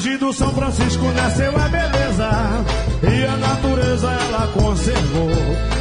[0.00, 2.30] Magia do São Francisco nasceu a beleza.
[3.02, 5.28] E a natureza ela conservou.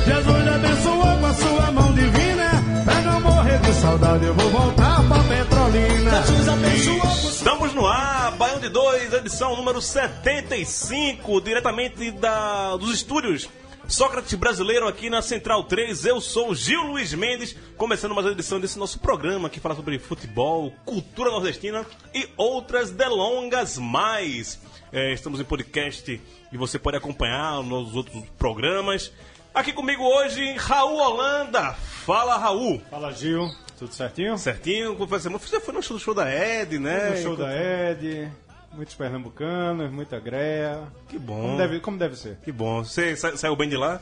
[0.06, 2.50] Jesus abençoou com a sua mão divina.
[2.84, 6.22] Pra não morrer de saudade eu vou voltar pra Petrolina.
[6.28, 12.96] Jesus abençoou com Estamos no ar, Baião de 2, edição número 75, diretamente da, dos
[12.96, 13.48] estúdios
[13.90, 16.06] Sócrates Brasileiro aqui na Central 3.
[16.06, 19.98] Eu sou Gil Luiz Mendes, começando mais uma edição desse nosso programa que fala sobre
[19.98, 24.60] futebol, cultura nordestina e outras delongas mais.
[24.94, 29.12] É, estamos em podcast e você pode acompanhar nos outros programas.
[29.56, 31.74] Aqui comigo hoje, Raul Holanda.
[31.74, 32.80] Fala, Raul.
[32.92, 34.38] Fala Gil, tudo certinho?
[34.38, 34.96] Certinho?
[35.08, 35.20] Foi?
[35.20, 37.10] Você foi no show, show da Ed, né?
[37.10, 38.32] No show da Ed,
[38.74, 40.84] muitos pernambucanos, muita greia.
[41.08, 41.42] Que bom.
[41.42, 42.38] Como deve, como deve ser.
[42.44, 42.84] Que bom.
[42.84, 44.02] Você sa- saiu bem de lá?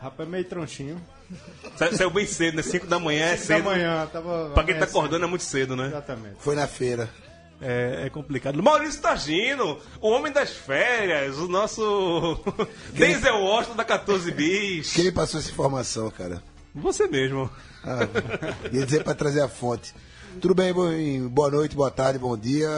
[0.00, 1.00] Rapaz, meio tronchinho.
[1.76, 2.62] Sa- Saiu bem cedo, né?
[2.62, 3.64] 5 da manhã é Cinco da cedo.
[3.64, 4.50] manhã, tava.
[4.54, 5.88] Pra quem tá acordando é muito cedo, né?
[5.88, 6.36] Exatamente.
[6.38, 7.08] Foi na feira.
[7.60, 8.62] É, é complicado.
[8.62, 12.38] Maurício Tagino, o homem das férias, o nosso
[12.94, 14.92] Denzel Washington da 14 bis.
[14.92, 16.40] Quem passou essa informação, cara?
[16.74, 17.50] Você mesmo.
[17.84, 18.06] Ah,
[18.72, 19.92] ia dizer pra trazer a fonte.
[20.40, 20.88] Tudo bem, bo-
[21.30, 22.68] boa noite, boa tarde, bom dia.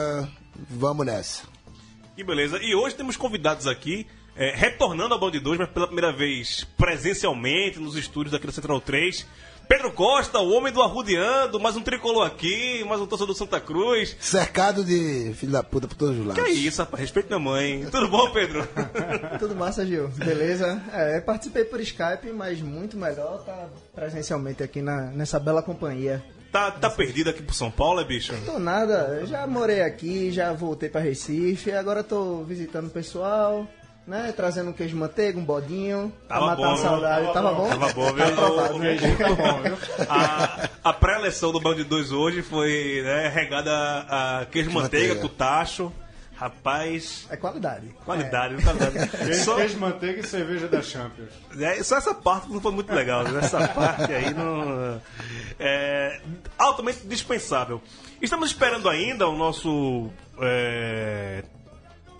[0.69, 1.43] Vamos nessa.
[2.15, 2.59] Que beleza.
[2.61, 7.79] E hoje temos convidados aqui, é, retornando ao Band 2, mas pela primeira vez presencialmente
[7.79, 9.25] nos estúdios aqui da Central 3.
[9.67, 13.57] Pedro Costa, o homem do Arrudeando, mais um tricolor aqui, mais um torcedor do Santa
[13.61, 14.17] Cruz.
[14.19, 16.43] Cercado de filho da puta por todos os Que lados.
[16.43, 16.99] é isso, rapaz?
[16.99, 17.85] Respeito minha mãe.
[17.89, 18.67] Tudo bom, Pedro?
[19.39, 20.09] Tudo massa, Gil.
[20.09, 20.81] Beleza?
[20.91, 26.21] É, participei por Skype, mas muito melhor estar presencialmente aqui na, nessa bela companhia.
[26.51, 28.33] Tá, tá perdido aqui pro São Paulo, é, bicho?
[28.45, 33.65] Tô nada, eu já morei aqui, já voltei pra Recife, agora tô visitando o pessoal,
[34.05, 34.33] né?
[34.35, 36.83] Trazendo um queijo de manteiga, um bodinho, pra Tava matar bom, a viu?
[36.83, 37.33] saudade.
[37.33, 37.69] Tava bom?
[37.69, 38.25] Tava bom, viu?
[38.25, 38.97] Tá aprovado, né?
[40.09, 43.71] A, a pré-eleção do Band 2 hoje foi né, regada
[44.09, 45.21] a queijo manteiga, manteiga.
[45.29, 45.91] com tacho.
[46.41, 47.85] Rapaz, É qualidade.
[48.03, 48.63] qualidade, viu?
[48.63, 49.09] qualidade.
[49.15, 51.29] Queijo, Só, queijo, manteiga e cerveja da Champions.
[51.59, 53.23] é, só essa parte não foi muito legal.
[53.37, 54.99] Essa parte aí não.
[55.59, 56.19] É
[56.57, 57.79] altamente dispensável.
[58.19, 60.09] Estamos esperando ainda o nosso.
[60.41, 61.43] É,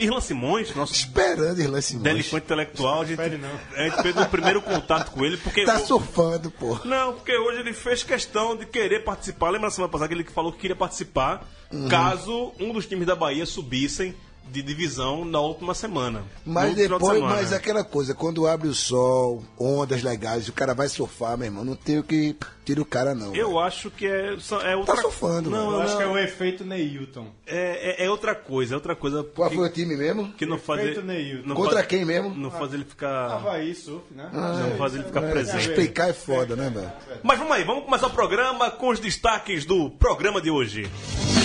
[0.04, 2.04] Irlan Simões, nosso Esperando Irlan Simões.
[2.04, 3.02] delinquente intelectual.
[3.02, 3.50] A gente, Espere não.
[3.76, 5.64] a gente fez o primeiro contato com ele, porque.
[5.64, 6.80] Tá surfando, pô.
[6.84, 9.50] Não, porque hoje ele fez questão de querer participar.
[9.50, 11.48] Lembra na semana passada que ele falou que queria participar
[11.90, 14.14] caso um dos times da Bahia subissem
[14.50, 16.24] de divisão na última semana.
[16.46, 17.35] Mas de depois, semana.
[17.35, 21.46] mas é aquela coisa, quando abre o sol, ondas legais, o cara vai surfar, meu
[21.47, 21.63] irmão.
[21.63, 22.35] Não tem o que
[22.66, 23.34] tira o cara, não.
[23.34, 24.35] Eu acho que é,
[24.66, 25.72] é outra Tá surfando, Não, mano.
[25.72, 27.28] Eu não, acho que é o efeito Neilton.
[27.47, 29.24] é, é, é outra coisa, é outra coisa.
[29.24, 30.34] Qual que, foi o time mesmo?
[30.34, 31.47] que não faz Efeito ele, Neilton.
[31.47, 32.35] não Contra faz- quem mesmo?
[32.35, 33.31] Não faz ele ficar.
[33.31, 34.29] Havaí, surf, né?
[34.34, 35.69] não faz ele ficar É, presente.
[35.69, 36.91] explicar é foda, né, velho?
[37.23, 40.81] Mas vamos aí, vamos começar o programa com os destaques do programa de hoje.
[40.84, 41.41] Dois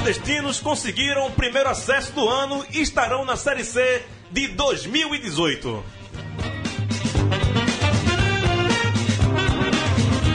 [0.00, 5.84] nordestinos conseguiram o primeiro acesso do ano e estarão na Série C de 2018.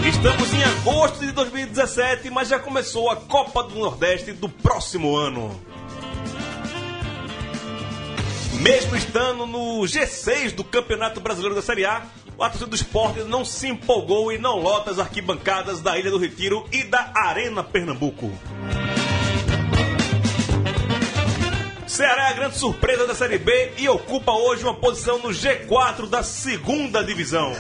[0.08, 5.60] Estamos em agosto de 2017, mas já começou a Copa do Nordeste do próximo ano.
[8.62, 12.06] Mesmo estando no G6 do Campeonato Brasileiro da Série A,
[12.38, 16.20] o torcida do esporte não se empolgou e não lota as arquibancadas da Ilha do
[16.20, 18.32] Retiro e da Arena Pernambuco.
[21.96, 26.10] Ceará é a grande surpresa da Série B e ocupa hoje uma posição no G4
[26.10, 27.56] da segunda divisão.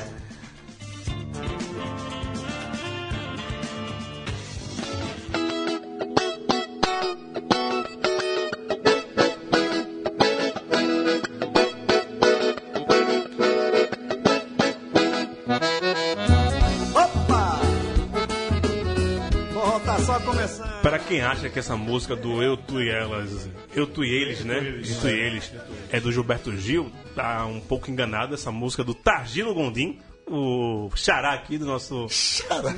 [21.15, 24.57] Quem acha que essa música do Eu, Tu e Elas, Eu, Tu e Eles, né?
[24.57, 25.53] Eu, Tu e Eles,
[25.89, 29.97] é do Gilberto Gil, tá um pouco enganado essa música do Targino Gondim,
[30.37, 32.07] o xará aqui do nosso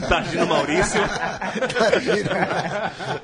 [0.09, 0.99] Tagino Maurício.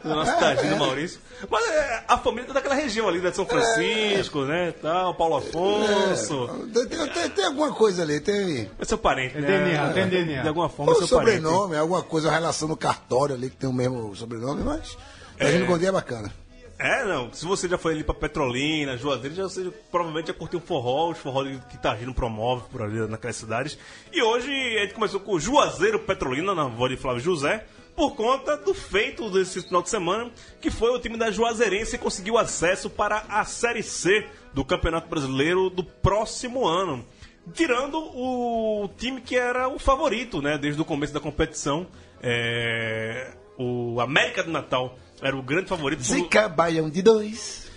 [0.04, 1.20] do nosso Tagino Maurício.
[1.50, 3.30] Mas é, a família tá daquela região ali, né?
[3.30, 4.74] de São Francisco, né?
[4.82, 6.48] Tal, Paulo Afonso.
[6.74, 8.70] Tem, tem- tem- tem alguma coisa ali, tem.
[8.80, 9.48] É seu parente, Tem né?
[9.66, 10.42] DNA, tem DNA.
[10.42, 11.42] De alguma forma, é Ou seu parente.
[11.42, 14.98] sobrenome, alguma coisa, uma relação no cartório ali que tem o mesmo sobrenome, mas.
[15.40, 16.32] A gente Gondia é bacana.
[16.78, 17.32] É, não.
[17.32, 21.12] Se você já foi ali pra Petrolina, Juazeiro, já, você provavelmente já curtiu um forró,
[21.12, 23.78] os forró que Targino promove por ali naquelas cidades.
[24.12, 27.66] E hoje a gente começou com o Juazeiro Petrolina, na voz de Flávio José,
[27.96, 32.38] por conta do feito desse final de semana, que foi o time da Juazeirense conseguiu
[32.38, 37.06] acesso para a Série C do Campeonato Brasileiro do próximo ano.
[37.54, 41.88] Tirando o time que era o favorito, né, desde o começo da competição.
[42.22, 46.00] É, o América do Natal era o grande favorito.
[46.00, 47.72] por- Zica Baião de dois.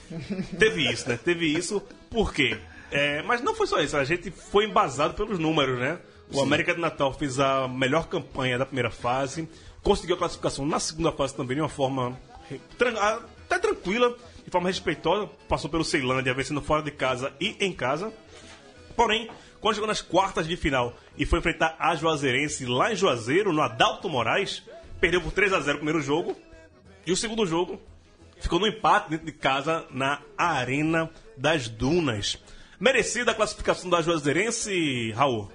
[0.58, 1.18] Teve isso, né?
[1.22, 1.80] Teve isso.
[2.10, 2.58] Por quê?
[2.90, 3.96] É, mas não foi só isso.
[3.96, 5.98] A gente foi embasado pelos números, né?
[6.32, 9.48] O América do Natal fez a melhor campanha da primeira fase,
[9.82, 12.18] conseguiu a classificação na segunda fase também de uma forma
[13.46, 15.28] até tranquila, de forma respeitosa.
[15.48, 18.12] Passou pelo Ceilândia, vencendo fora de casa e em casa.
[18.96, 19.28] Porém,
[19.60, 23.62] quando chegou nas quartas de final e foi enfrentar a Juazeirense lá em Juazeiro, no
[23.62, 24.62] Adalto Moraes,
[25.00, 26.36] perdeu por 3 a 0 o primeiro jogo.
[27.06, 27.80] E o segundo jogo
[28.40, 32.38] ficou no empate dentro de casa na Arena das Dunas.
[32.80, 35.50] Merecida a classificação da Juazeirense, Raul?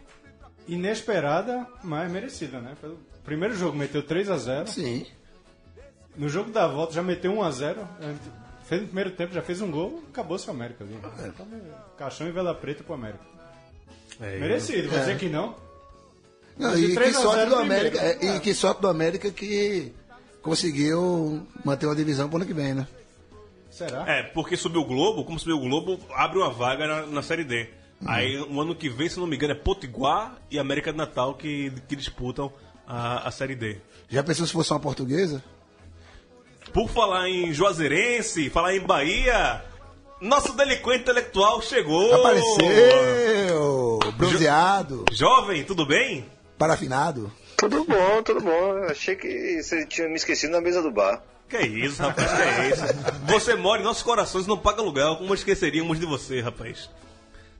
[0.68, 2.76] Inesperada, mas merecida, né?
[2.80, 5.06] Foi o primeiro jogo meteu 3 a 0 Sim.
[6.16, 7.88] No jogo da volta já meteu 1 a 0
[8.66, 10.98] Fez no primeiro tempo, já fez um gol, acabou-se o América ali.
[11.28, 11.46] Então,
[11.98, 13.24] caixão e vela preta pro América.
[14.20, 15.02] É, Merecido, vou É.
[15.02, 15.56] dizer que não.
[16.58, 17.88] Não, e que 3 a sorte 0 do primeiro.
[18.00, 18.26] América.
[18.26, 19.94] é, E que sorte do América que
[20.42, 22.88] conseguiu manter uma divisão pro ano que vem, né?
[23.70, 24.06] Será?
[24.08, 27.44] É, porque subiu o Globo, como subiu o Globo, abre uma vaga na, na Série
[27.44, 27.70] D.
[28.06, 31.36] Aí, o ano que vem, se não me engano, é Potiguar e América do Natal
[31.36, 32.52] que, que disputam
[32.88, 33.78] a, a Série D.
[34.10, 35.44] Já pensou se fosse uma portuguesa?
[36.74, 39.64] Por falar em Juazeirense, falar em Bahia,
[40.20, 42.14] nosso delinquente intelectual chegou!
[42.16, 44.00] Apareceu!
[44.18, 46.26] Bronzeado, Jovem, tudo bem?
[46.62, 47.32] parafinado.
[47.70, 48.84] Tudo bom, tudo bom.
[48.90, 51.22] Achei que você tinha me esquecido na mesa do bar.
[51.50, 52.84] Que é isso, rapaz, que é isso?
[53.28, 55.18] Você mora em nossos corações e não paga aluguel.
[55.18, 56.90] Como esqueceríamos de você, rapaz?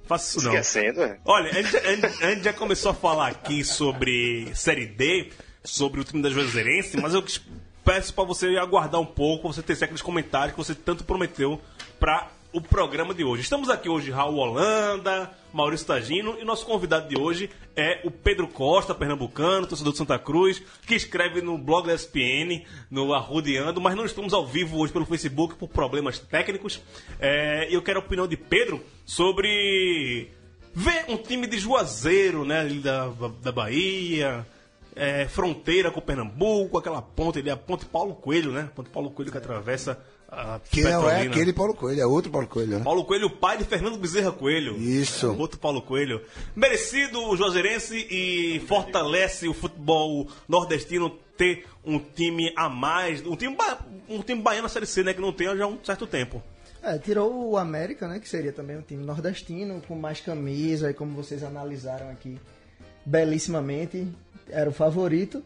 [0.08, 0.54] Faça isso não.
[0.58, 1.18] Esquecendo, é.
[1.26, 5.30] Olha, a gente, a gente- a gente já começou a falar aqui sobre Série D,
[5.64, 7.24] sobre o time da Juazeirense, mas eu
[7.84, 11.60] peço pra você aguardar um pouco, pra você ter aqueles comentários que você tanto prometeu
[12.00, 13.44] pra o programa de hoje.
[13.44, 18.48] Estamos aqui hoje, Raul Holanda, Maurício Tagino, e nosso convidado de hoje é o Pedro
[18.48, 23.96] Costa, pernambucano, torcedor de Santa Cruz, que escreve no blog da SPN, no Arrodeando, mas
[23.96, 26.82] não estamos ao vivo hoje pelo Facebook por problemas técnicos.
[27.20, 30.30] É, eu quero a opinião de Pedro sobre
[30.74, 33.08] ver um time de Juazeiro, né, da,
[33.42, 34.46] da Bahia,
[34.96, 38.70] é, fronteira com Pernambuco, aquela ponte ali, a ponte Paulo Coelho, né?
[38.76, 39.98] Ponte Paulo Coelho que atravessa
[40.32, 42.84] a Que não é aquele Paulo Coelho, é outro Paulo Coelho, né?
[42.84, 44.78] Paulo Coelho, pai de Fernando Bezerra Coelho.
[44.78, 45.36] Isso.
[45.38, 46.22] Outro Paulo Coelho.
[46.56, 53.56] Merecido o Juazeirense e fortalece o futebol nordestino ter um time a mais, um time,
[53.56, 56.08] ba- um time baiano na Série C, né, que não tem há já um certo
[56.08, 56.42] tempo.
[56.84, 58.20] É, tirou o América, né?
[58.20, 62.40] Que seria também um time nordestino, com mais camisa, e como vocês analisaram aqui
[63.06, 64.08] belíssimamente,
[64.50, 65.44] era o favorito.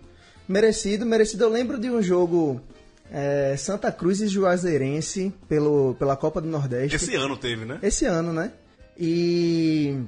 [0.48, 1.44] Merecido, merecido.
[1.44, 2.62] Eu lembro de um jogo
[3.12, 6.96] é, Santa Cruz e Juazeirense pelo, pela Copa do Nordeste.
[6.96, 7.80] Esse ano teve, né?
[7.82, 8.52] Esse ano, né?
[8.98, 10.00] E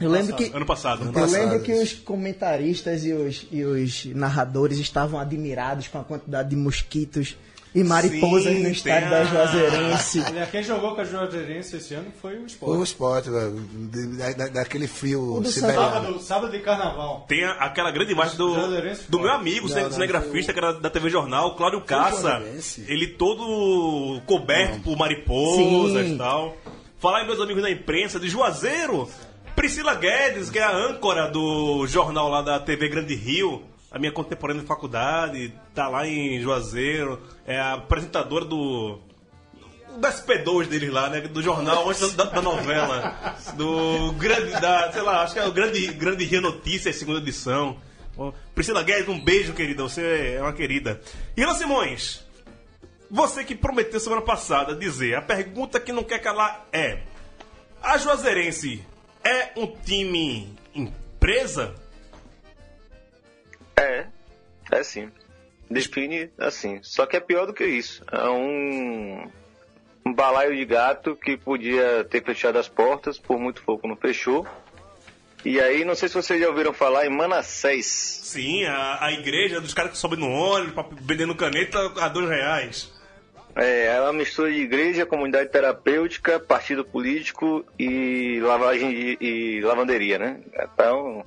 [0.00, 0.50] eu lembro que.
[0.54, 1.02] Ano passado.
[1.02, 1.32] Ano Eu passado.
[1.32, 6.56] lembro que os comentaristas e os, e os narradores estavam admirados com a quantidade de
[6.56, 7.36] mosquitos
[7.80, 10.22] e mariposas Sim, no estádio da Juazeirense.
[10.26, 12.70] Olha, quem jogou com a Juazeirense esse ano foi o Sport.
[12.70, 13.52] Foi o esporte, velho,
[13.90, 15.42] de- da- da- daquele frio.
[15.46, 17.24] Sábado, sábado de carnaval.
[17.28, 18.54] Tem a- aquela grande imagem do,
[19.08, 22.20] do meu amigo, Não, não, cinegrafista, que era da TV Jornal, Cláudio Caça.
[22.38, 22.84] Juazeirense?
[22.88, 26.14] Ele todo coberto por mariposas Sim.
[26.14, 26.56] e tal.
[26.98, 29.08] Falar em meus amigos da imprensa, de Juazeiro,
[29.54, 34.12] Priscila Guedes, que é a âncora do jornal lá da TV Grande Rio, a minha
[34.12, 38.98] contemporânea de faculdade, tá lá em Juazeiro, é a apresentadora do
[39.98, 41.20] do SP2 deles lá, né?
[41.22, 43.34] Do jornal antes da, da novela.
[43.56, 47.76] Do grande, da, sei lá, acho que é o Grande, grande Rio Notícias, segunda edição.
[48.54, 49.82] Priscila Guedes, um beijo, querida.
[49.82, 51.00] Você é uma querida.
[51.36, 52.24] Ana Simões,
[53.10, 57.00] você que prometeu semana passada dizer, a pergunta que não quer calar é:
[57.82, 58.84] A Juazeirense
[59.24, 61.74] é um time empresa?
[63.78, 64.06] É,
[64.72, 65.10] é sim.
[65.70, 66.80] Define assim.
[66.82, 68.02] Só que é pior do que isso.
[68.10, 69.30] É um,
[70.04, 74.46] um balaio de gato que podia ter fechado as portas, por muito pouco não fechou.
[75.44, 77.86] E aí, não sei se vocês já ouviram falar em Manassés.
[77.86, 82.28] Sim, a, a igreja dos caras que sobem no ônibus, pra- vendendo caneta a dois
[82.28, 82.92] reais.
[83.54, 90.18] É, é uma mistura de igreja, comunidade terapêutica, partido político e lavagem de, e lavanderia,
[90.18, 90.40] né?
[90.54, 91.24] Então,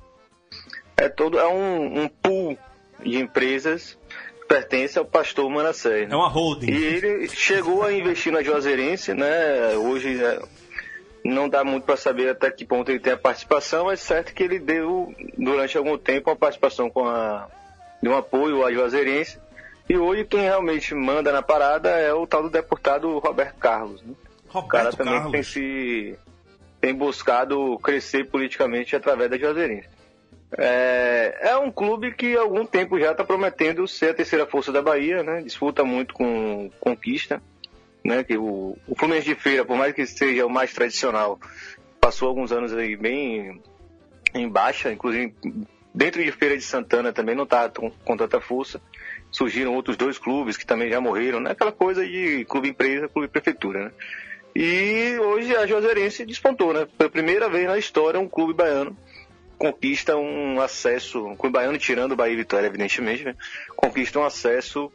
[1.02, 2.56] é todo é um, um pool
[3.02, 3.98] de empresas
[4.40, 6.08] que pertence ao pastor Manassés.
[6.08, 6.14] né?
[6.14, 6.70] É uma holding.
[6.70, 9.74] E ele chegou a investir na Juazeirense, né?
[9.76, 10.38] Hoje né,
[11.24, 14.42] não dá muito para saber até que ponto ele tem a participação, mas certo que
[14.42, 17.48] ele deu durante algum tempo uma participação com a
[18.02, 19.38] de um apoio à Juazeirense.
[19.88, 24.02] E hoje quem realmente manda na parada é o tal do deputado Roberto Carlos.
[24.02, 24.14] Né?
[24.48, 25.46] O cara Roberto também tem Carlos.
[25.48, 26.18] se
[26.80, 29.88] tem buscado crescer politicamente através da Juazeirense.
[30.58, 34.70] É, é um clube que há algum tempo já está prometendo ser a terceira força
[34.70, 35.42] da Bahia, né?
[35.42, 37.42] Disputa muito com Conquista,
[38.04, 38.22] né?
[38.22, 41.40] Que o, o Fluminense de Feira, por mais que seja o mais tradicional,
[42.00, 43.62] passou alguns anos aí bem
[44.34, 45.34] em baixa, inclusive
[45.94, 48.80] dentro de Feira de Santana também não está com tanta força.
[49.30, 51.52] Surgiram outros dois clubes que também já morreram, né?
[51.52, 53.90] Aquela coisa de clube empresa, clube prefeitura, né?
[54.54, 56.86] E hoje a Juazeirense despontou, né?
[56.98, 58.94] Pela primeira vez na história, um clube baiano
[59.62, 63.36] conquista um acesso, um clube baiano tirando o Bahia e Vitória, evidentemente, né?
[63.76, 64.90] Conquista um acesso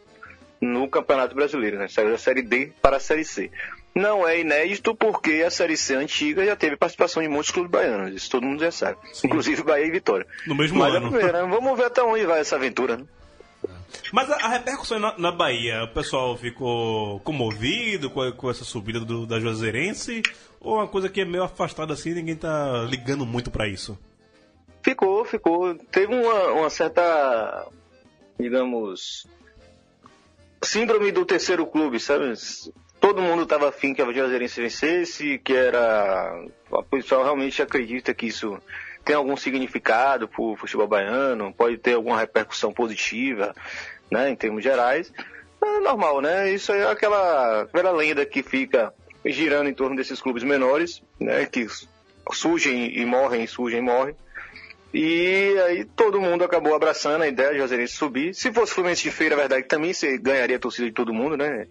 [0.59, 1.87] no Campeonato Brasileiro, né?
[1.87, 3.49] Saiu da Série D para a Série C.
[3.95, 8.13] Não é inédito porque a Série C antiga já teve participação de muitos clubes baianos,
[8.13, 8.97] isso todo mundo já sabe.
[9.23, 10.27] Inclusive Bahia e Vitória.
[10.45, 11.11] No mesmo Mas é ano.
[11.11, 11.49] primeira, né?
[11.49, 13.05] Vamos ver até onde vai essa aventura, né?
[14.11, 18.99] Mas a, a repercussão na, na Bahia, o pessoal ficou comovido com, com essa subida
[18.99, 20.21] do, da Juazeirense?
[20.59, 23.97] Ou é uma coisa que é meio afastada assim ninguém tá ligando muito pra isso?
[24.87, 25.75] Ficou, ficou.
[25.75, 27.67] Teve uma, uma certa,
[28.39, 29.27] digamos,
[30.63, 32.31] síndrome do terceiro clube, sabe?
[32.97, 36.41] Todo mundo estava afim que a Juazeirense vencesse, que era.
[36.71, 38.57] O pessoal realmente acredita que isso
[39.03, 43.53] tem algum significado para o futebol baiano, pode ter alguma repercussão positiva,
[44.09, 45.11] né, em termos gerais.
[45.61, 46.49] É normal, né?
[46.49, 48.93] Isso é aquela velha lenda que fica
[49.25, 51.67] girando em torno desses clubes menores, né, que
[52.31, 54.15] surgem e morrem, surgem e morrem.
[54.93, 58.33] E aí todo mundo acabou abraçando a ideia de Juazeirense subir.
[58.33, 60.93] Se fosse Fluminense de Feira, a verdade é que também você ganharia a torcida de
[60.93, 61.67] todo mundo, né?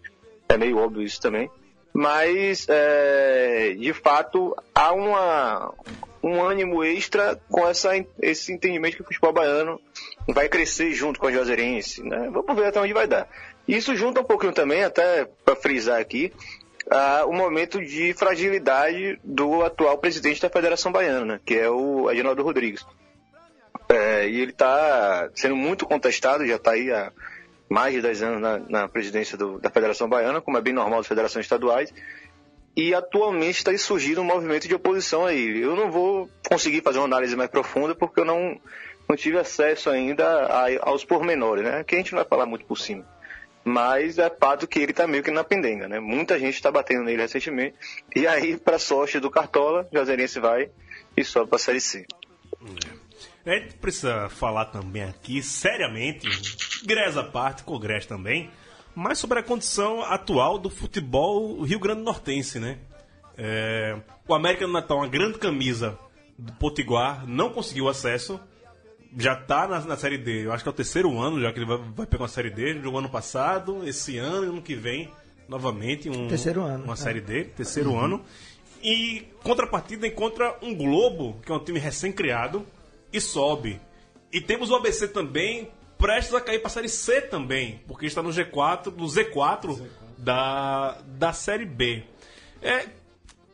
[0.48, 1.50] É meio óbvio isso também.
[1.92, 5.72] Mas, é, de fato, há uma,
[6.22, 9.80] um ânimo extra com essa, esse entendimento que o futebol baiano
[10.28, 12.28] vai crescer junto com a Juazeirense, né?
[12.30, 13.26] Vamos ver até onde vai dar.
[13.66, 16.32] Isso junta um pouquinho também, até para frisar aqui,
[17.26, 21.40] o momento de fragilidade do atual presidente da Federação Baiana, né?
[21.44, 22.86] que é o Aginaldo Rodrigues.
[23.88, 27.12] É, e ele está sendo muito contestado, já está aí há
[27.68, 30.98] mais de 10 anos na, na presidência do- da Federação Baiana, como é bem normal
[31.00, 31.92] das federações estaduais.
[32.76, 35.60] E atualmente está surgindo um movimento de oposição aí.
[35.60, 38.60] Eu não vou conseguir fazer uma análise mais profunda porque eu não,
[39.08, 41.82] não tive acesso ainda a- aos pormenores, né?
[41.84, 43.04] Que a gente não vai falar muito por cima.
[43.64, 45.98] Mas é fato que ele está meio que na pendenga, né?
[45.98, 47.74] Muita gente está batendo nele recentemente.
[48.14, 50.68] E aí, para sorte do Cartola, Juazeirense vai
[51.16, 52.06] e sobe para a Série C.
[53.46, 56.28] A gente precisa falar também aqui, seriamente,
[56.84, 58.50] Grés à parte, Congresso também,
[58.92, 62.78] mas sobre a condição atual do futebol Rio Grande Nortense, né?
[63.38, 65.96] É, o América do Natal, uma grande camisa
[66.36, 68.40] do Potiguar, não conseguiu acesso,
[69.16, 70.46] já tá na, na Série D.
[70.46, 72.50] Eu acho que é o terceiro ano já que ele vai, vai pegar uma Série
[72.50, 72.82] D.
[72.82, 75.08] Jogou ano passado, esse ano e ano que vem,
[75.48, 76.96] novamente, um, Terceiro ano, uma é.
[76.96, 78.24] Série D, terceiro ano.
[78.82, 82.66] E contrapartida encontra um Globo, que é um time recém-criado,
[83.20, 83.80] sobe.
[84.32, 88.22] E temos o ABC também, prestes a cair para a Série C também, porque está
[88.22, 89.86] no G4, no Z4,
[90.18, 92.02] Da, da Série B.
[92.62, 92.86] É,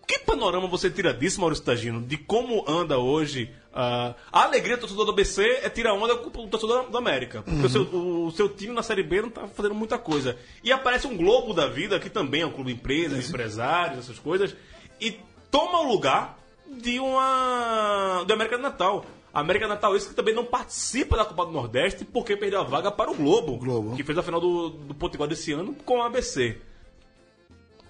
[0.06, 2.00] que panorama você tira disso, Maurício Tagino?
[2.00, 6.42] De como anda hoje ah, a alegria do torcedor do ABC é tirar onda com
[6.42, 7.42] o torcedor do América.
[7.42, 10.36] Porque o, seu, o seu time na Série B não tá fazendo muita coisa.
[10.62, 14.54] E aparece um Globo da Vida, que também é um clube empresa, empresários, essas coisas,
[15.00, 15.18] e
[15.50, 16.38] toma o lugar
[16.70, 18.24] de uma.
[18.26, 19.06] do América do Natal.
[19.34, 22.64] A América Natal, esse que também não participa da Copa do Nordeste porque perdeu a
[22.64, 23.96] vaga para o Globo, Globo.
[23.96, 26.58] que fez a final do, do Potiguar desse ano com o ABC.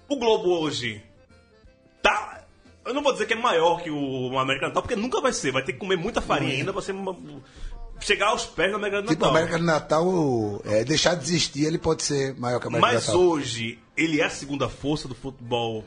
[0.07, 1.01] O Globo hoje
[2.01, 2.43] tá.
[2.85, 5.51] Eu não vou dizer que é maior que o América Natal, porque nunca vai ser.
[5.51, 7.15] Vai ter que comer muita farinha ainda pra ser uma-
[7.99, 9.37] chegar aos pés do América do Tipo, Natal.
[9.37, 13.05] América do Natal, é, deixar de existir, ele pode ser maior que a América Mas
[13.05, 13.21] do Natal.
[13.27, 15.83] hoje, ele é a segunda força do futebol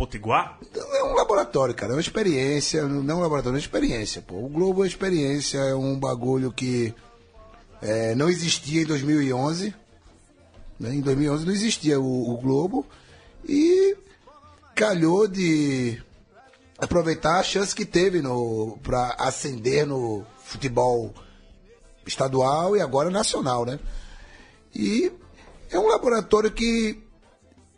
[0.00, 0.58] potiguar?
[0.74, 1.92] É um laboratório, cara.
[1.92, 2.88] É uma experiência.
[2.88, 4.22] Não é um laboratório, é uma experiência.
[4.22, 4.36] Pô.
[4.36, 5.58] O Globo é experiência.
[5.58, 6.94] É um bagulho que
[7.82, 9.74] é, não existia em 2011.
[10.78, 10.94] Né?
[10.94, 12.86] Em 2011 não existia o, o Globo.
[13.46, 13.94] E
[14.74, 16.02] calhou de
[16.78, 21.12] aproveitar a chance que teve no para ascender no futebol
[22.06, 23.78] estadual e agora nacional, né?
[24.74, 25.12] E
[25.70, 27.02] é um laboratório que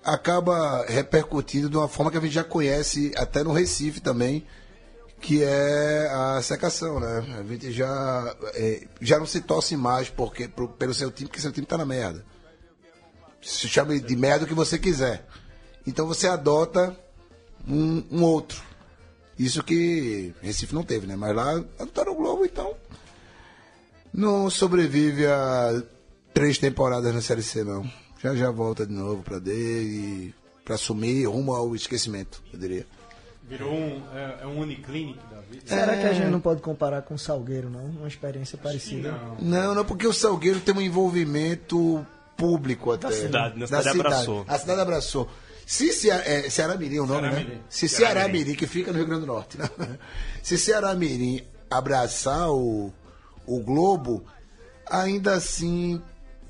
[0.05, 4.47] acaba repercutindo de uma forma que a gente já conhece até no Recife também,
[5.21, 7.25] que é a secação, né?
[7.39, 11.41] A gente já, é, já não se torce mais porque, pro- pelo seu time, porque
[11.41, 12.25] seu time tá na merda.
[13.41, 15.27] Se chame de merda o que você quiser.
[15.87, 16.97] Então você adota
[17.69, 18.63] um, um outro.
[19.39, 21.17] Isso que Recife não teve, né?
[21.17, 22.75] Mas lá tá no Globo, então
[24.13, 25.83] não sobrevive a
[26.35, 27.89] três temporadas na Série C, não.
[28.23, 32.87] Já já volta de novo pra D e pra assumir rumo ao esquecimento, eu diria.
[33.49, 35.63] Virou um, é, é um uniclinic da vida.
[35.67, 37.85] Será que a gente não pode comparar com o Salgueiro, não?
[37.85, 39.11] Uma experiência parecida.
[39.11, 39.37] Não.
[39.41, 43.09] Não, não, porque o Salgueiro tem um envolvimento público até.
[43.09, 43.67] Da cidade, né?
[43.67, 44.45] A Da cidade abraçou.
[44.47, 45.29] A cidade abraçou.
[45.67, 47.45] Se Ceará, é, Ceará Mirim é o nome, Ceará né?
[47.45, 47.61] Mirim.
[47.69, 48.45] Se Ceará Ceará Mirim.
[48.45, 49.69] Mirim, que fica no Rio Grande do Norte, né?
[50.43, 52.93] Se Ceará Mirim abraçar o,
[53.47, 54.25] o Globo,
[54.89, 56.01] ainda assim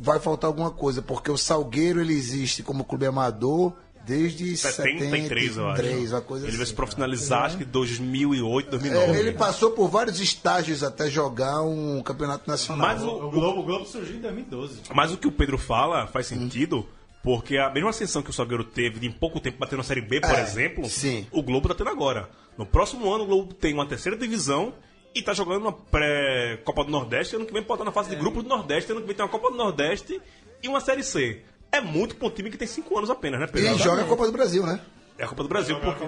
[0.03, 3.73] vai faltar alguma coisa, porque o Salgueiro ele existe como clube amador
[4.05, 5.77] desde 73, eu acho.
[5.77, 6.71] 73, uma coisa Ele vai assim.
[6.71, 9.13] se profissionalizar, acho que 2008, 2009.
[9.13, 12.89] É, ele passou por vários estágios até jogar um campeonato nacional.
[12.89, 14.81] Mas O, o Globo, o Globo surgiu em 2012.
[14.93, 16.85] Mas o que o Pedro fala faz sentido,
[17.23, 20.01] porque a mesma ascensão que o Salgueiro teve de em pouco tempo bater na Série
[20.01, 21.25] B, por É, exemplo, sim.
[21.31, 22.29] o Globo tá tendo agora.
[22.59, 24.75] No próximo ano, o Globo tem uma terceira divisão
[25.15, 27.37] e tá jogando uma pré-Copa do Nordeste.
[27.37, 28.91] Ano que vem pode estar na fase de grupo do Nordeste.
[28.93, 30.21] Ano que vem tem uma Copa do Nordeste
[30.63, 31.43] e uma Série C.
[31.71, 33.75] É muito pra um time que tem cinco anos apenas, né, Pedro?
[33.75, 34.81] E joga a Copa do Brasil, né?
[35.19, 36.05] É a Copa do Brasil, porque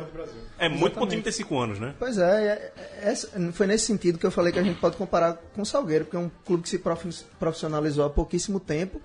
[0.59, 1.95] é muito pra um time que tem cinco anos, né?
[1.99, 5.35] Pois é, é- é- foi nesse sentido que eu falei que a gente pode comparar
[5.55, 9.01] com o Salgueiro, porque é um clube que se profi- profissionalizou há pouquíssimo tempo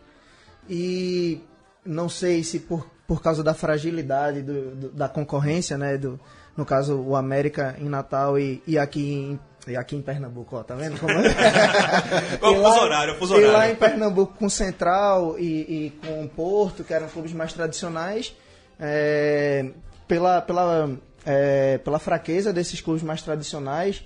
[0.70, 1.42] e
[1.86, 6.20] não sei se por, por causa da fragilidade do- do- da concorrência, né, do,
[6.56, 10.64] no caso o América em Natal e, e aqui em e aqui em Pernambuco, ó,
[10.64, 11.00] tá vendo?
[11.00, 11.14] Como...
[12.40, 13.16] Qual o lá- fuso horário?
[13.16, 13.74] Fuso E lá horário.
[13.74, 18.34] em Pernambuco com Central e, e com Porto, que eram clubes mais tradicionais,
[18.80, 19.70] é,
[20.08, 20.90] pela, pela,
[21.26, 24.04] é, pela fraqueza desses clubes mais tradicionais,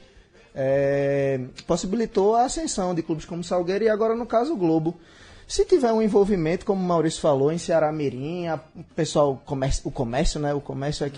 [0.55, 4.99] é, possibilitou a ascensão de clubes como Salgueiro e agora, no caso, o Globo.
[5.47, 9.81] Se tiver um envolvimento, como o Maurício falou, em Ceará Mirim, a- o pessoal, comércio,
[9.85, 10.53] o comércio, né?
[10.53, 11.09] O comércio é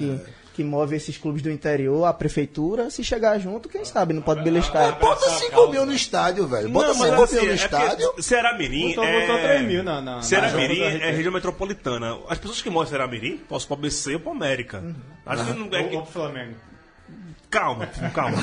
[0.56, 4.42] que, move esses clubes do interior, a prefeitura, se chegar junto, quem sabe, não pode
[4.44, 4.98] beliscar.
[5.00, 6.70] Bota 5 mil no estádio, velho.
[6.70, 8.14] Bota 5 mil assim, no é estádio.
[8.58, 9.22] Mirim Botou- é...
[9.22, 12.18] botou 3 mil na- na- Ceará na é região metropolitana.
[12.30, 14.80] As pessoas que moram em Ceará Mirim, posso para o ABC ou para o América.
[14.80, 14.96] Uhum.
[15.26, 16.56] Acho que não é que- Ou, Flamengo.
[17.50, 18.38] Calma, calma.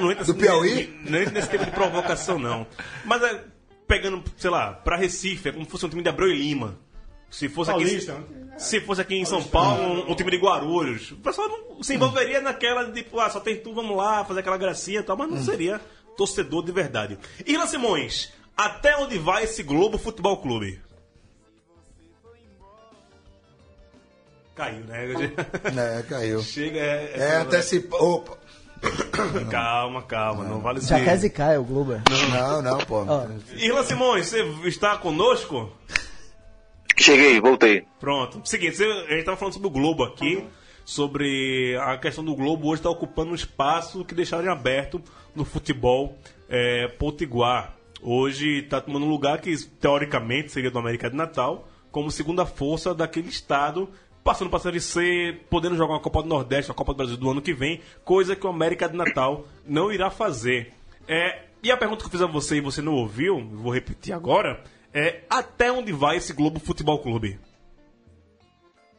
[0.00, 0.98] Não, entra Do Piauí?
[1.04, 2.66] Não, não entra nesse tipo de provocação, não.
[3.04, 3.44] Mas é,
[3.86, 6.78] pegando, sei lá, pra Recife, é como se fosse um time de Abreu e Lima.
[7.30, 7.84] Se fosse aqui.
[8.58, 11.94] Se fosse aqui em São Paulo, um, um time de Guarulhos, o pessoal não se
[11.94, 15.16] envolveria naquela de tipo, ah, só tem tu, vamos lá, fazer aquela gracinha e tal,
[15.16, 15.80] mas não seria
[16.16, 17.18] torcedor de verdade.
[17.46, 20.80] Irlan Simões, até onde vai esse Globo Futebol Clube?
[24.54, 25.04] Caiu, né?
[25.98, 26.42] É, caiu.
[26.42, 27.96] Chega, é, É, antecipa.
[27.96, 28.38] Opa.
[29.50, 31.94] Calma, calma, não vale Já quer zicar, é o Globo.
[31.94, 32.02] é.
[32.30, 33.04] Não, não, pô.
[33.54, 35.72] Irlan Simões, você está conosco?
[36.98, 37.84] Cheguei, voltei.
[38.00, 38.40] Pronto.
[38.44, 40.44] Seguinte, a gente estava falando sobre o Globo aqui,
[40.84, 45.02] sobre a questão do Globo hoje está ocupando um espaço que deixaram aberto
[45.34, 46.16] no futebol
[46.48, 47.76] é, potiguar.
[48.00, 52.94] Hoje está tomando um lugar que teoricamente seria do América de Natal, como segunda força
[52.94, 53.88] daquele estado,
[54.22, 57.16] passando para a Série C, podendo jogar uma Copa do Nordeste, a Copa do Brasil
[57.16, 60.72] do ano que vem, coisa que o América de Natal não irá fazer.
[61.08, 64.12] É, e a pergunta que eu fiz a você e você não ouviu, vou repetir
[64.12, 64.62] agora,
[64.96, 67.38] é até onde vai esse Globo Futebol Clube?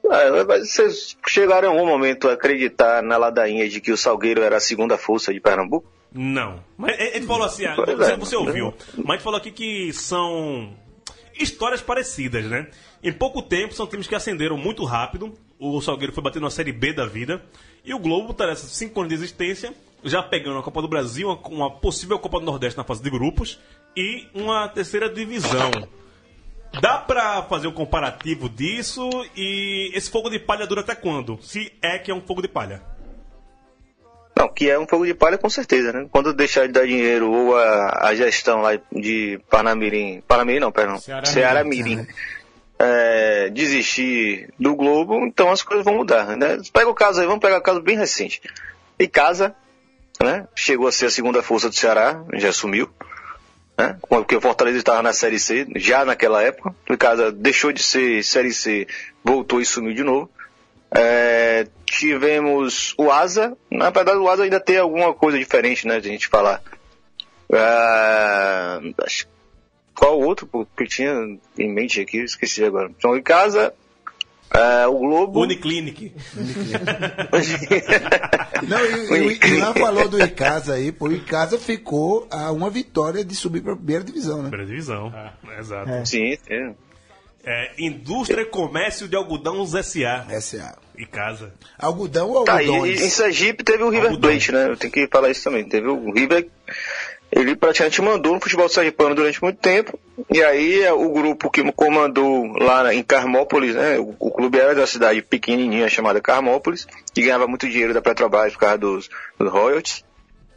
[0.10, 4.58] Ah, vocês chegaram em algum momento a acreditar na ladainha de que o Salgueiro era
[4.58, 5.92] a segunda força de Pernambuco?
[6.14, 6.64] Não.
[6.78, 8.16] Mas gente falou assim, ah, você, é.
[8.16, 8.74] você ouviu.
[8.96, 10.72] Mas gente falou aqui que são
[11.38, 12.68] histórias parecidas, né?
[13.04, 15.34] Em pouco tempo, são times que ascenderam muito rápido.
[15.60, 17.44] O Salgueiro foi batendo na Série B da vida.
[17.84, 21.28] E o Globo tá nessas cinco anos de existência, já pegando a Copa do Brasil,
[21.50, 23.60] uma possível Copa do Nordeste na fase de grupos
[23.98, 25.72] e uma terceira divisão.
[26.80, 31.40] Dá pra fazer um comparativo disso e esse fogo de palha dura até quando?
[31.42, 32.84] Se é que é um fogo de palha.
[34.38, 36.08] Não, que é um fogo de palha com certeza, né?
[36.12, 41.00] Quando deixar de dar dinheiro ou a, a gestão lá de Panamirim, Panamirim não, perdão,
[41.00, 41.96] Ceará Ceará Mirim.
[41.96, 42.08] Mirim,
[42.78, 46.60] é, desistir do Globo, então as coisas vão mudar, né?
[46.72, 48.40] Pega o caso aí, vamos pegar o caso bem recente.
[49.00, 49.56] E Casa,
[50.22, 50.48] né?
[50.56, 52.88] Chegou a ser a segunda força do Ceará, já sumiu,
[53.78, 53.98] né?
[54.10, 56.74] Porque o Fortaleza estava na Série C, já naquela época.
[56.90, 58.88] O Casa deixou de ser Série C,
[59.24, 60.30] voltou e sumiu de novo.
[60.90, 63.56] É, tivemos o Asa.
[63.70, 66.00] Na verdade, o Asa ainda tem alguma coisa diferente, né?
[66.00, 66.62] De a gente falar.
[67.52, 68.80] É,
[69.94, 72.20] qual outro que eu tinha em mente aqui?
[72.20, 72.90] Esqueci agora.
[72.98, 73.74] Então, em casa,
[74.54, 75.42] é, o Globo.
[75.42, 76.14] Uniclinic.
[78.68, 81.08] Não, e, e, o Ilan falou do Icasa aí, pô.
[81.08, 84.50] O Icasa ficou a uma vitória de subir pra primeira divisão, né?
[84.50, 85.14] Primeira divisão.
[85.60, 85.90] Exato.
[85.90, 86.06] É.
[86.06, 86.76] Sim, sim.
[87.50, 90.26] É, Indústria e Comércio de Algodão SA.
[90.42, 90.78] SA.
[90.98, 91.54] E casa.
[91.80, 93.00] Algodão ou Tá, e, algodões?
[93.00, 94.20] e em Sergipe teve o River.
[94.20, 94.68] Plate, né?
[94.68, 95.64] Eu tenho que falar isso também.
[95.64, 96.48] Teve o River,
[97.32, 100.00] ele praticamente mandou no futebol sergipano durante muito tempo.
[100.34, 104.00] E aí é, o grupo que comandou lá em Carmópolis, né?
[104.00, 108.54] O, o clube era da cidade pequenininha chamada Carmópolis, que ganhava muito dinheiro da Petrobras
[108.54, 110.04] por causa dos, dos royalties.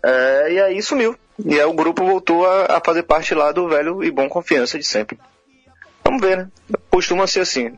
[0.02, 1.16] É, e aí sumiu.
[1.44, 4.78] E aí o grupo voltou a, a fazer parte lá do velho e bom confiança
[4.78, 5.18] de sempre.
[6.04, 6.48] Vamos ver, né?
[6.90, 7.76] Costuma ser assim.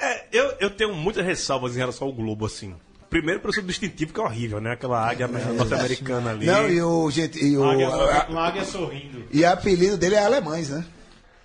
[0.00, 2.74] É, eu, eu tenho muitas ressalvas em relação ao Globo, assim.
[3.10, 4.72] Primeiro pelo seu distintivo, que é horrível, né?
[4.72, 6.44] Aquela águia norte-americana ali.
[6.46, 9.24] Não, e o, gente, e o, Águia, a- uma águia sorrindo.
[9.32, 10.84] e o apelido dele é alemães, né?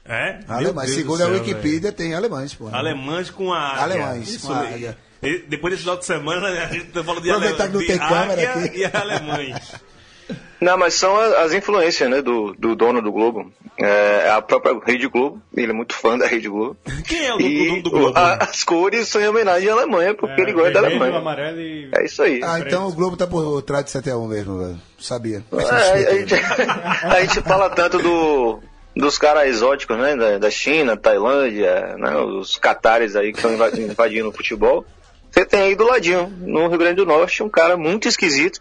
[0.05, 0.39] É?
[0.45, 0.87] Meu Alemães.
[0.87, 2.65] Deus Segundo do a céu, Wikipedia, tem alemães, pô.
[2.65, 2.75] velho.
[2.75, 3.83] Alemães com a águia.
[3.83, 4.73] Alemães, Isso, com a né?
[4.73, 4.97] águia.
[5.21, 7.71] E Depois desse final de semana, né, a gente tá falando de, Aproveitar ale...
[7.71, 8.77] que não tem câmera aqui.
[8.79, 9.71] e alemães.
[10.63, 13.51] Não, mas são a- as influências, né, do, do dono do Globo.
[13.77, 16.77] É a própria Rede Globo, ele é muito fã da Rede Globo.
[17.07, 18.17] Quem é o dono E dono do Globo?
[18.17, 21.17] a- as cores são em homenagem à Alemanha, porque ele gosta da Alemanha.
[21.17, 21.89] amarelo e...
[21.93, 22.39] É isso aí.
[22.43, 24.79] Ah, então o Globo tá por trás de 7x1 mesmo, velho.
[24.99, 25.43] Sabia.
[25.51, 25.65] É,
[26.07, 26.33] a, gente,
[27.05, 28.59] a gente fala tanto do,
[28.95, 33.71] dos caras exóticos, né, da, da China, Tailândia, né, os catares aí que estão inva-
[33.77, 34.85] invadindo o futebol.
[35.31, 38.59] Você tem aí do ladinho, no Rio Grande do Norte, um cara muito esquisito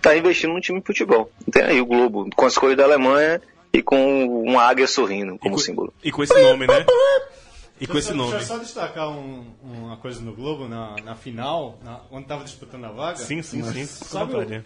[0.00, 1.30] tá investindo num time de futebol.
[1.50, 3.40] Tem aí o Globo, com as cores da Alemanha
[3.72, 5.92] e com uma águia sorrindo como com- símbolo.
[6.02, 6.84] E com esse nome, né?
[7.80, 8.44] E com esse Deixa eu nome.
[8.44, 12.90] só destacar um- uma coisa no Globo, na, na final, na, quando tava disputando a
[12.90, 13.18] vaga.
[13.18, 13.86] Sim, sim, sim.
[13.86, 14.64] Sabe o,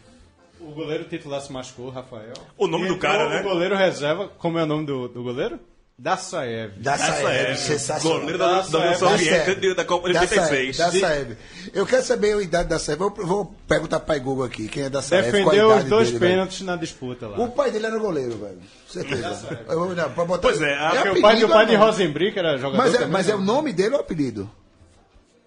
[0.68, 2.32] o goleiro titular se machucou, Rafael.
[2.56, 3.40] O nome E do cara, né?
[3.40, 5.58] O goleiro reserva, como é o nome do, do goleiro?
[5.98, 6.72] Dassaev.
[6.78, 7.54] Da é.
[7.54, 8.18] sensacional.
[8.20, 8.94] Goleiro da, da Essa União é.
[8.96, 10.76] Soviética Da de- da Copa de Da 86.
[10.76, 11.36] Saeb, da Saeb.
[11.72, 12.98] Eu quero saber a idade da Saeb.
[12.98, 14.66] Vou, vou perguntar para Google aqui.
[14.68, 16.32] Quem é da a Defendeu os dois dele, velho?
[16.32, 17.38] pênaltis na disputa lá.
[17.38, 18.58] O pai dele era goleiro, velho.
[18.88, 19.64] Certeza.
[19.68, 21.72] Eu vou- não, pra botar- Pois é, a- Porque o pai, apelido o pai de
[21.76, 21.80] não?
[21.86, 23.38] Rosenbrick era jogador Mas é, também, mas é né?
[23.38, 24.50] o nome dele ou apelido?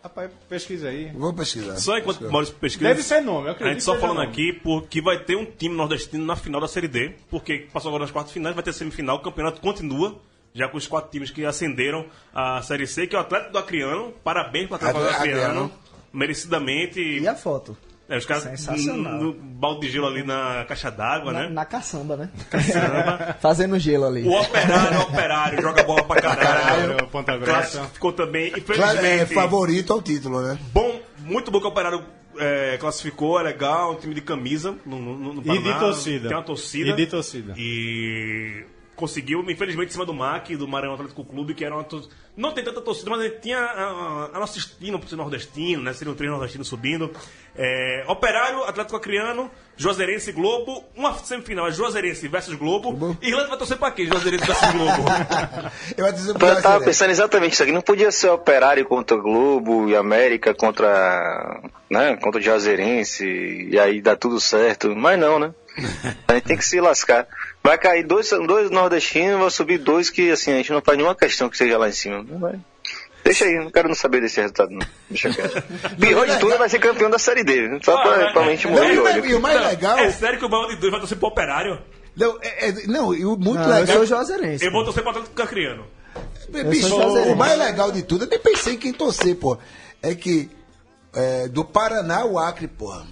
[0.01, 1.11] Rapaz, pesquisa aí.
[1.15, 1.75] Vou pesquisar.
[1.77, 2.87] Só enquanto Maurício pesquisa.
[2.89, 4.27] Deve ser nome, eu A acredito gente só falando nome.
[4.29, 8.03] aqui porque vai ter um time nordestino na final da Série D, porque passou agora
[8.03, 10.21] nas quartas finais, vai ter semifinal, o campeonato continua,
[10.55, 13.57] já com os quatro times que ascenderam a Série C, que é o Atlético do
[13.59, 14.13] Acreano.
[14.23, 15.71] Parabéns para o Atlético do Acreano.
[16.13, 16.99] Merecidamente.
[17.01, 17.77] E a foto?
[18.07, 19.13] É, os caras Sensacional.
[19.15, 21.49] no, no balde de gelo ali na caixa d'água, né?
[21.49, 22.29] na caçamba, né?
[22.51, 23.35] Caçamba.
[23.41, 24.23] Fazendo gelo ali.
[24.23, 26.87] O operário, o operário, joga bola pra caralho.
[26.93, 27.79] Caralho, Ponta Grossa.
[27.79, 29.33] Classificou também, Claro, é infelizmente.
[29.33, 30.57] favorito ao título, né?
[30.71, 32.05] Bom, muito bom que o Operário
[32.37, 36.27] é, classificou, é legal, um time de camisa no, no, no E Paraná, de torcida.
[36.27, 36.89] Tem uma torcida.
[36.91, 37.53] E de torcida.
[37.57, 42.07] E conseguiu, infelizmente, em cima do MAC, do Maranhão Atlético Clube, que era uma tor-
[42.35, 45.15] Não tem tanta torcida, mas a gente tinha a, a, a nossa estima por ser
[45.15, 45.93] nordestino, né?
[45.93, 47.11] Seriam três nordestinos subindo.
[47.57, 50.83] É, Operário, Atlético Acreano, Juazeirense e Globo.
[50.95, 53.17] Uma semifinal é Juazeirense versus Globo.
[53.21, 54.05] Irlanda vai torcer pra quê?
[54.05, 55.03] Juazeirense versus Globo.
[55.95, 57.71] Eu dizer Eu tava pensando exatamente isso aqui.
[57.71, 63.25] Não podia ser Operário contra Globo e América contra, né, contra o Juazeirense
[63.71, 64.95] e aí dá tudo certo.
[64.95, 65.53] Mas não, né?
[66.27, 67.27] A gente tem que se lascar.
[67.65, 71.15] Vai cair dois, dois nordestinos, vai subir dois que assim, a gente não faz nenhuma
[71.15, 72.23] questão que seja lá em cima.
[72.23, 72.59] Não vai.
[73.23, 74.85] Deixa aí, não quero não saber desse resultado não.
[75.09, 75.63] Deixa quieto.
[75.99, 77.79] Pior de tudo é vai ser campeão da Série D.
[77.83, 78.99] Só pra, pra gente morrer e
[79.33, 79.97] o mais- o legal.
[79.97, 81.81] É sério que o Baiano de dois vai torcer pro Operário?
[82.15, 83.97] Não, é- é- não, e o muito Não, eu legal.
[83.97, 84.63] sou Juazeirense.
[84.63, 85.87] Eu vou torcer pro Atlético Acreano.
[86.69, 89.57] Bicho, sou o mais legal de tudo, eu nem pensei em quem torcer, pô.
[90.03, 90.51] É que
[91.15, 93.07] é, do Paraná ao Acre, porra.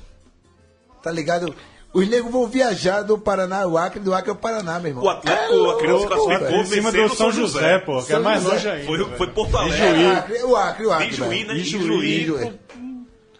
[1.02, 1.56] Tá ligado?
[1.94, 5.04] Os negros vão viajar do Paraná ao Acre, do Acre ao Paraná, meu irmão.
[5.04, 6.58] O Atlético Acreano se classificou.
[6.62, 8.56] Em cima do São José, pô, que é mais José.
[8.56, 8.86] longe ainda.
[8.86, 9.80] Foi, foi Porto Alegre.
[9.80, 11.08] É, o Acre, o Acre, o Acre.
[11.10, 11.54] Ijuí, né?
[11.56, 12.54] Ijuí.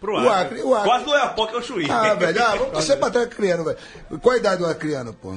[0.00, 0.88] Pro O Acre, o Acre.
[0.88, 1.86] Quase é a POC, é o Chuí.
[1.90, 3.78] Ah, velho, ah, vamos torcer pra trás criando, velho.
[4.20, 5.32] Qual a idade do acriano, pô?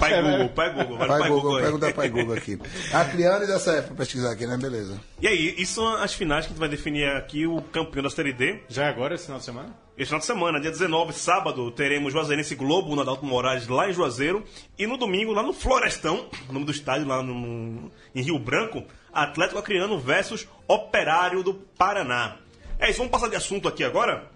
[0.00, 0.96] Pai Google, pai Google.
[0.96, 1.62] Vai no Pai Google, aí.
[1.62, 2.58] pergunta pai Google aqui.
[2.94, 4.56] Acriano e dessa época, pesquisar aqui, né?
[4.56, 4.98] Beleza.
[5.20, 8.08] E aí, isso são as finais que a gente vai definir aqui o campeão da
[8.10, 8.62] Série D.
[8.68, 9.85] Já é agora, esse final de semana?
[9.96, 13.94] Esse final de semana, dia 19, sábado, teremos Juazeirense Globo, no Adalto Moraes, lá em
[13.94, 14.44] Juazeiro.
[14.78, 18.84] E no domingo, lá no Florestão, o nome do estádio, lá no, em Rio Branco,
[19.10, 22.36] Atlético Acreano versus Operário do Paraná.
[22.78, 24.30] É isso, vamos passar de assunto aqui agora?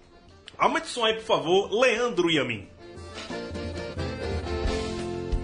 [0.57, 2.67] Aumente o som aí, por favor, Leandro e a mim.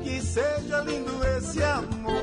[0.02, 2.22] Que seja lindo esse amor,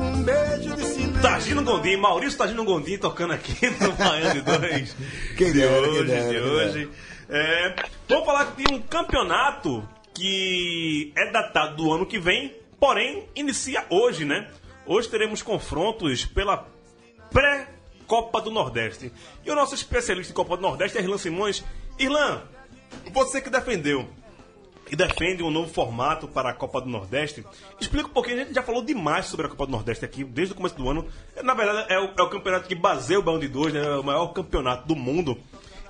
[0.00, 1.22] um beijo de cinema.
[1.22, 4.96] Targino Gondim, Maurício Targino Gondim tocando aqui no de 2
[5.38, 6.90] Quem de hoje, dera, de hoje.
[7.28, 7.74] É,
[8.08, 14.24] vamos falar de um campeonato que é datado do ano que vem, porém inicia hoje,
[14.24, 14.50] né?
[14.86, 16.66] Hoje teremos confrontos pela
[17.30, 19.12] pré-Copa do Nordeste.
[19.44, 21.62] E o nosso especialista em Copa do Nordeste é Irlan Simões.
[21.98, 22.42] Irlan,
[23.12, 24.08] você que defendeu
[24.90, 27.44] e defende um novo formato para a Copa do Nordeste.
[27.78, 30.54] Explica um pouquinho, a gente já falou demais sobre a Copa do Nordeste aqui, desde
[30.54, 31.06] o começo do ano.
[31.42, 33.84] Na verdade, é o, é o campeonato que baseia o Bão de Dois, né?
[33.84, 35.36] é o maior campeonato do mundo.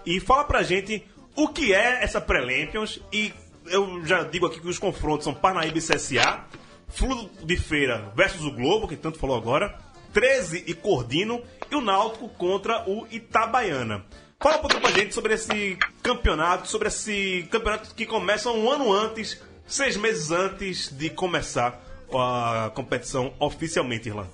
[0.04, 1.06] E fala pra gente
[1.38, 3.32] o que é essa Pré-Lampions e
[3.66, 6.44] eu já digo aqui que os confrontos são Parnaíba e CSA,
[6.88, 9.78] Fludo de Feira versus o Globo, que tanto falou agora,
[10.12, 14.04] 13 e Cordino e o Náutico contra o Itabaiana.
[14.40, 18.92] Fala um pouquinho pra gente sobre esse campeonato, sobre esse campeonato que começa um ano
[18.92, 21.80] antes, seis meses antes de começar
[22.12, 24.26] a competição oficialmente, Irlan.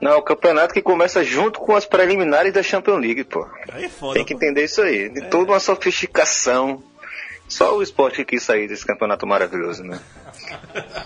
[0.00, 3.46] Não, o campeonato que começa junto com as preliminares da Champions League, pô.
[3.72, 4.14] Aí é foda.
[4.14, 4.38] Tem que pô.
[4.38, 5.08] entender isso aí.
[5.08, 6.82] De toda uma sofisticação.
[7.48, 9.98] Só o esporte que quis sair desse campeonato maravilhoso, né?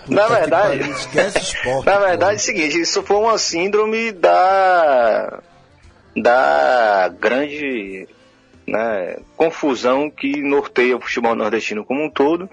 [0.07, 1.85] Na verdade, pariu, Esquece esporte.
[1.87, 2.05] na pô.
[2.05, 5.39] verdade é o seguinte, isso foi uma síndrome da
[6.15, 8.07] da grande
[8.67, 12.49] né, confusão que norteia o futebol nordestino como um todo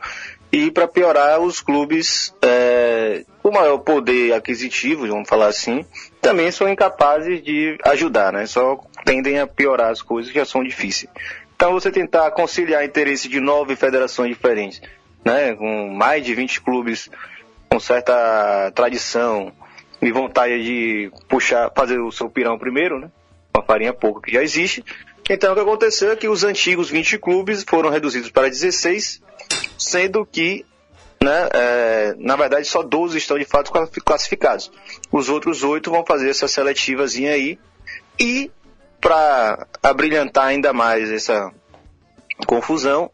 [0.53, 5.85] e para piorar os clubes é, com maior poder aquisitivo, vamos falar assim,
[6.21, 8.47] também são incapazes de ajudar, né?
[8.47, 11.11] Só tendem a piorar as coisas que já são difíceis.
[11.55, 14.81] Então você tentar conciliar interesse de nove federações diferentes,
[15.25, 17.11] né, com mais de 20 clubes
[17.69, 19.53] com certa tradição
[20.03, 23.11] e vontade de puxar, fazer o seu pirão primeiro, né?
[23.55, 24.85] Uma farinha pouca que já existe.
[25.29, 29.23] Então o que aconteceu é que os antigos 20 clubes foram reduzidos para 16,
[29.91, 30.65] sendo que,
[31.23, 33.73] né, é, na verdade, só 12 estão de fato
[34.05, 34.71] classificados.
[35.11, 37.59] Os outros oito vão fazer essa seletivazinha aí.
[38.19, 38.51] E
[39.01, 41.51] para abrilhantar ainda mais essa
[42.47, 43.11] confusão,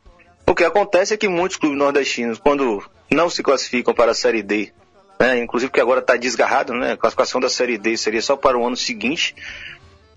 [0.46, 4.42] o que acontece é que muitos clubes nordestinos, quando não se classificam para a Série
[4.42, 4.72] D,
[5.18, 8.58] né, inclusive que agora está desgarrado, né, a classificação da Série D seria só para
[8.58, 9.34] o ano seguinte,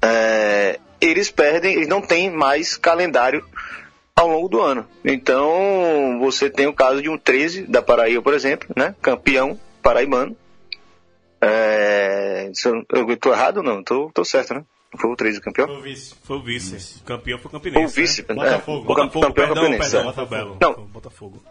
[0.01, 3.45] é, eles perdem, eles não têm mais calendário
[4.19, 4.85] ao longo do ano.
[5.05, 10.35] Então, você tem o caso de um 13 da Paraíba, por exemplo, né, campeão paraibano.
[11.41, 12.51] É,
[12.93, 13.81] eu, tô errado ou não?
[13.81, 14.63] Tô, tô certo, né?
[14.97, 15.67] Foi o 13 campeão?
[15.67, 16.15] Foi o vice.
[16.23, 16.99] Foi o vice.
[17.05, 17.93] Campeão foi o Foi Campinense.
[17.93, 18.25] o vice.
[18.27, 18.35] Né?
[18.35, 18.43] né?
[18.43, 18.79] Botafogo.
[18.79, 19.91] O Botafogo, campeão perdão, campinense.
[19.91, 20.13] perdão, é.
[20.13, 20.57] Botafogo.
[20.59, 20.73] Não.
[20.73, 21.43] Foi o Botafogo.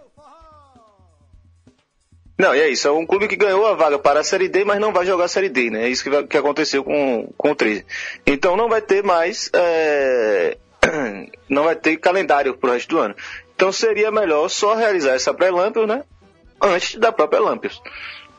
[2.39, 2.87] Não, e é isso.
[2.87, 5.25] É um clube que ganhou a vaga para a Série D, mas não vai jogar
[5.25, 5.85] a Série D, né?
[5.85, 7.85] É isso que, vai- que aconteceu com, com o 13.
[8.27, 9.51] Então não vai ter mais.
[9.55, 10.57] é,
[11.49, 13.15] Não vai ter calendário pro resto do ano.
[13.55, 16.05] Então seria melhor só realizar essa pré-Lampions, né?
[16.61, 17.81] Antes da própria Lampions.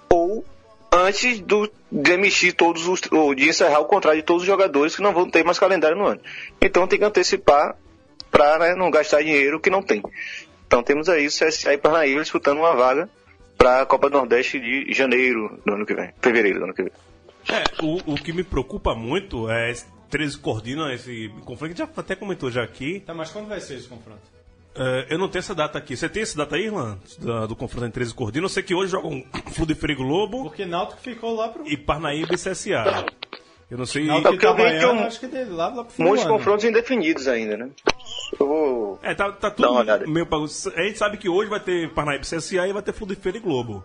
[0.09, 0.45] Ou
[0.91, 3.01] antes do, de emitir todos os.
[3.11, 5.97] ou de encerrar o contrato de todos os jogadores que não vão ter mais calendário
[5.97, 6.21] no ano.
[6.61, 7.75] Então tem que antecipar
[8.31, 10.01] para né, não gastar dinheiro que não tem.
[10.65, 13.09] Então temos aí o CSA e Parnaíba disputando uma vaga
[13.57, 16.11] para a Copa do Nordeste de janeiro do ano que vem.
[16.21, 16.91] Fevereiro do ano que vem.
[17.49, 19.73] É, o, o que me preocupa muito é
[20.09, 22.99] 13 coordina esse confronto, que a gente já até comentou já aqui.
[23.01, 24.19] Tá, mas quando vai ser esse confronto?
[24.75, 25.95] É, eu não tenho essa data aqui.
[25.97, 26.97] Você tem essa data aí, Irlan?
[27.19, 28.45] Da- Do confronto entre 13 e Cordino?
[28.45, 31.67] Eu sei que hoje jogam Flu de Freio Globo Porque Náutico ficou lá pro...
[31.67, 33.05] e Parnaíba e CSA.
[33.69, 34.05] Eu não sei.
[34.05, 36.65] Náutico porque eu vi que um- acho que dele lá, lá pro do Muitos confrontos
[36.65, 37.69] indefinidos ainda, né?
[38.39, 38.99] Eu vou.
[39.03, 40.75] É, tá, tá tudo meio bagunçado.
[40.75, 43.15] A gente sabe que hoje vai ter Parnaíba e CSA e vai ter Flu de
[43.15, 43.83] Feira e Globo.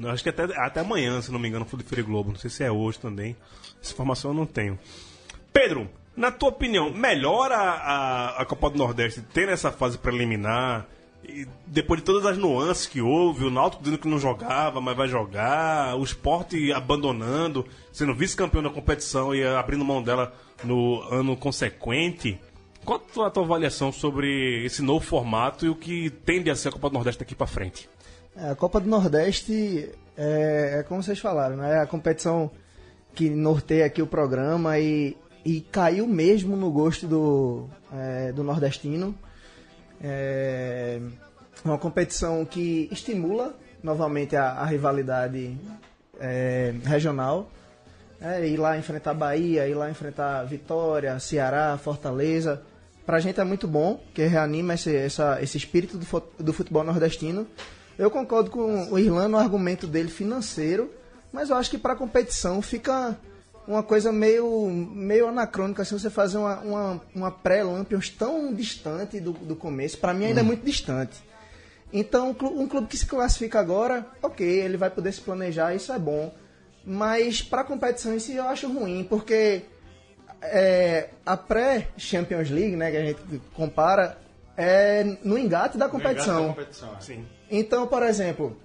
[0.00, 2.30] Eu acho que até, até amanhã, se não me engano, Flu de Feira e Globo.
[2.32, 3.36] Não sei se é hoje também.
[3.82, 4.78] Essa informação eu não tenho.
[5.52, 10.86] Pedro, na tua opinião, melhora a, a Copa do Nordeste ter essa fase preliminar?
[11.24, 14.96] E depois de todas as nuances que houve, o Náutico dizendo que não jogava, mas
[14.96, 20.32] vai jogar, o esporte abandonando, sendo vice-campeão da competição e abrindo mão dela
[20.64, 22.40] no ano consequente.
[22.84, 26.72] Qual a tua, avaliação sobre esse novo formato e o que tende a ser a
[26.72, 27.88] Copa do Nordeste daqui pra frente?
[28.36, 31.76] É, a Copa do Nordeste é, é como vocês falaram, né?
[31.76, 32.50] É a competição
[33.14, 39.14] que norteia aqui o programa e, e caiu mesmo no gosto do, é, do nordestino.
[40.00, 41.00] É
[41.64, 45.56] uma competição que estimula novamente a, a rivalidade
[46.18, 47.50] é, regional.
[48.20, 52.62] É, ir lá enfrentar Bahia, ir lá enfrentar Vitória, Ceará, Fortaleza.
[53.04, 57.46] Pra gente é muito bom, que reanima esse, essa, esse espírito do, do futebol nordestino.
[57.98, 60.90] Eu concordo com o Irlan no argumento dele financeiro,
[61.32, 63.18] mas eu acho que pra competição fica
[63.66, 69.32] uma coisa meio, meio anacrônica se você fazer uma, uma, uma pré-Lampions tão distante do,
[69.32, 69.98] do começo.
[69.98, 71.22] Pra mim ainda é muito distante.
[71.92, 75.92] Então, um clu- clube que se classifica agora, ok, ele vai poder se planejar, isso
[75.92, 76.32] é bom.
[76.84, 79.62] Mas pra competição em si eu acho ruim, porque
[80.40, 83.20] é, a pré-Champions League, né, que a gente
[83.54, 84.18] compara,
[84.56, 86.48] é no engate da competição.
[86.48, 87.00] competição é.
[87.00, 87.26] Sim.
[87.50, 88.56] Então, por exemplo,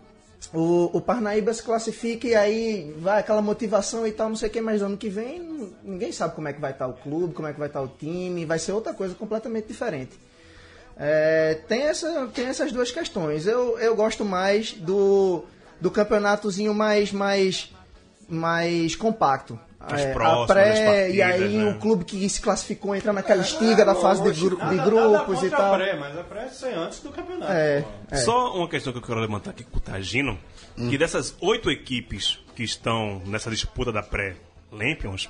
[0.53, 4.51] o, o Parnaíba se classifica e aí vai aquela motivação e tal, não sei o
[4.51, 7.47] que, mas ano que vem ninguém sabe como é que vai estar o clube, como
[7.47, 10.19] é que vai estar o time, vai ser outra coisa completamente diferente.
[10.95, 13.45] É, tem, essa, tem essas duas questões.
[13.45, 15.43] Eu, eu gosto mais do,
[15.79, 17.71] do campeonatozinho mais, mais,
[18.27, 19.59] mais compacto.
[19.95, 21.71] É, próximo a pré, das partidas, e aí né?
[21.71, 24.89] o clube que se classificou entra naquela estiga da fase de, gru- de Nada- nada
[24.89, 25.73] grupos e tal.
[25.73, 27.51] A pré, mas a pré é antes do campeonato.
[27.51, 28.15] É, é.
[28.17, 30.37] Só uma questão que eu quero levantar aqui com o Tagino,
[30.75, 35.29] que dessas oito equipes que estão nessa disputa da pré-Lampions,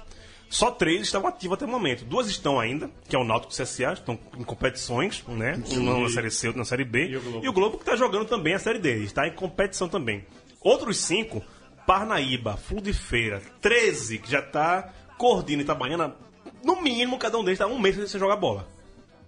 [0.50, 2.06] só três estão ativas até o momento.
[2.06, 5.62] Duas estão ainda, que é o Náutico e o CSA, estão em competições, né?
[5.72, 7.10] Um na Série C, outro na Série B.
[7.42, 7.78] E o Globo?
[7.78, 10.26] que está jogando também a Série D, está em competição também.
[10.62, 11.44] Outros cinco,
[11.88, 16.14] Parnaíba, Full de Feira, 13, que já está Cordina e Itabaiana,
[16.62, 18.68] no mínimo cada um deles está um mês sem jogar bola.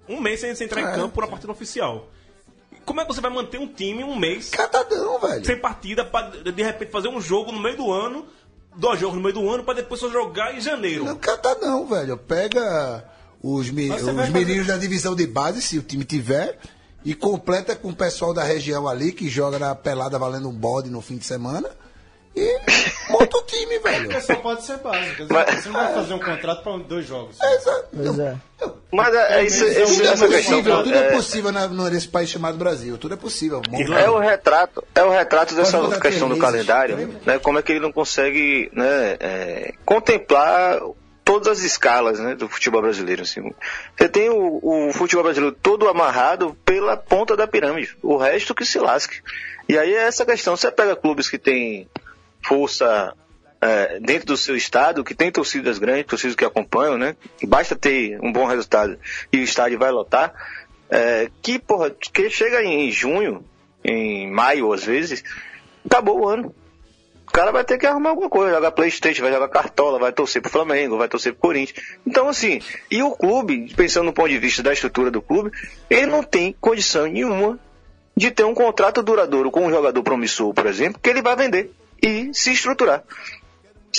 [0.10, 2.10] Um mês sem entrar em campo por uma partida oficial.
[2.84, 5.46] Como é que você vai manter um time um mês Catadão, velho.
[5.46, 8.26] sem partida pra de repente fazer um jogo no meio do ano,
[8.76, 11.06] dois jogos no meio do ano, pra depois só jogar em janeiro?
[11.06, 12.18] Não catadão, velho.
[12.18, 13.06] Pega
[13.42, 16.60] os, vai os meninos da divisão de base, se o time tiver,
[17.06, 20.90] e completa com o pessoal da região ali, que joga na pelada valendo um bode
[20.90, 21.70] no fim de semana.
[22.36, 22.60] E
[23.10, 24.06] monta o time, velho.
[24.10, 25.26] Porque só pode ser básico.
[25.30, 27.36] Mas- Você não vai fazer um contrato para dois jogos.
[27.42, 27.88] Exato.
[27.96, 28.36] Pois é.
[28.92, 31.52] Mas é, é isso, Tudo esse- Tudo é essa questão possível, tudo é é, possível
[31.52, 32.98] na, nesse país chamado Brasil.
[32.98, 33.62] Tudo é possível.
[33.98, 37.40] é o retrato, é o retrato dessa questão do calendário, né?
[37.40, 40.80] Como é que ele não consegue, né, é, contemplar
[41.24, 43.22] todas as escalas, né, do futebol brasileiro.
[43.22, 43.42] Assim.
[43.96, 48.66] Você tem o, o futebol brasileiro todo amarrado pela ponta da pirâmide, o resto que
[48.66, 49.22] se lasque.
[49.68, 50.58] E aí é essa questão.
[50.58, 51.88] Você pega clubes que têm
[52.42, 53.14] força
[53.62, 57.16] é, dentro do seu estado, que tem torcidas grandes, torcidas que acompanham, né?
[57.44, 58.98] Basta ter um bom resultado
[59.32, 60.34] e o estádio vai lotar.
[60.90, 63.44] é, que, porra, que chega em junho,
[63.84, 65.24] em maio às vezes,
[65.86, 66.56] acabou o ano.
[67.28, 70.42] O cara vai ter que arrumar alguma coisa, jogar Playstation, vai jogar cartola, vai torcer
[70.42, 71.86] pro Flamengo, vai torcer pro Corinthians.
[72.06, 75.52] Então, assim, e o clube, pensando no ponto de vista da estrutura do clube,
[75.92, 77.60] ele não tem condição nenhuma
[78.18, 81.72] de ter um contrato duradouro com um jogador promissor, por exemplo, que ele vai vender
[82.02, 83.04] e se estruturar.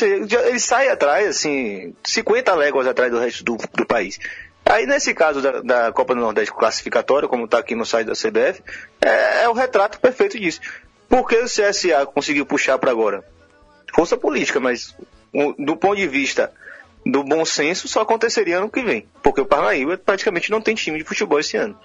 [0.01, 4.19] Ele sai atrás, assim, 50 léguas atrás do resto do, do país.
[4.65, 8.13] Aí, nesse caso da, da Copa do Nordeste classificatória, como está aqui no site da
[8.13, 8.63] CBF,
[9.01, 10.61] é, é o retrato perfeito disso.
[11.09, 13.25] Por que o CSA conseguiu puxar para agora?
[13.93, 14.95] Força política, mas
[15.59, 16.53] do ponto de vista
[17.05, 19.09] do bom senso, só aconteceria ano que vem.
[19.23, 21.79] Porque o Parnaíba praticamente não tem time de futebol esse ano.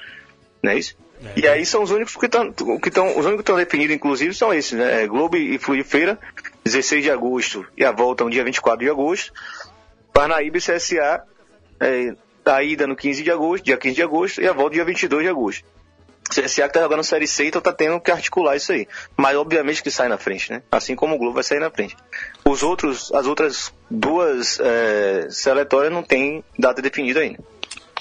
[0.62, 0.95] Não é isso?
[1.36, 4.54] E aí são os únicos que estão, que os únicos que estão definidos, inclusive, são
[4.54, 5.04] esses, né?
[5.04, 6.19] É Globo e Fluir Feira,
[6.63, 9.34] 16 de agosto e a volta no dia 24 de agosto.
[10.13, 11.23] Parnaíba e CSA,
[11.80, 14.86] é, a ida no 15 de agosto, dia 15 de agosto, e a volta dia
[14.86, 15.65] 22 de agosto.
[16.30, 18.88] CSA que tá jogando Série C, então tá tendo que articular isso aí.
[19.15, 20.63] Mas obviamente que sai na frente, né?
[20.71, 21.95] Assim como o Globo vai sair na frente.
[22.43, 27.39] Os outros, as outras duas é, seletórias não tem data definida ainda.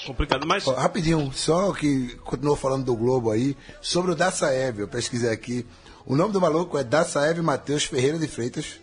[0.05, 4.87] Complicado, mas Ó, rapidinho, só que continuou falando do Globo aí, sobre o Dassaev, eu
[4.87, 5.65] pesquisei aqui.
[6.05, 8.79] O nome do maluco é Dassaev Matheus Ferreira de Freitas.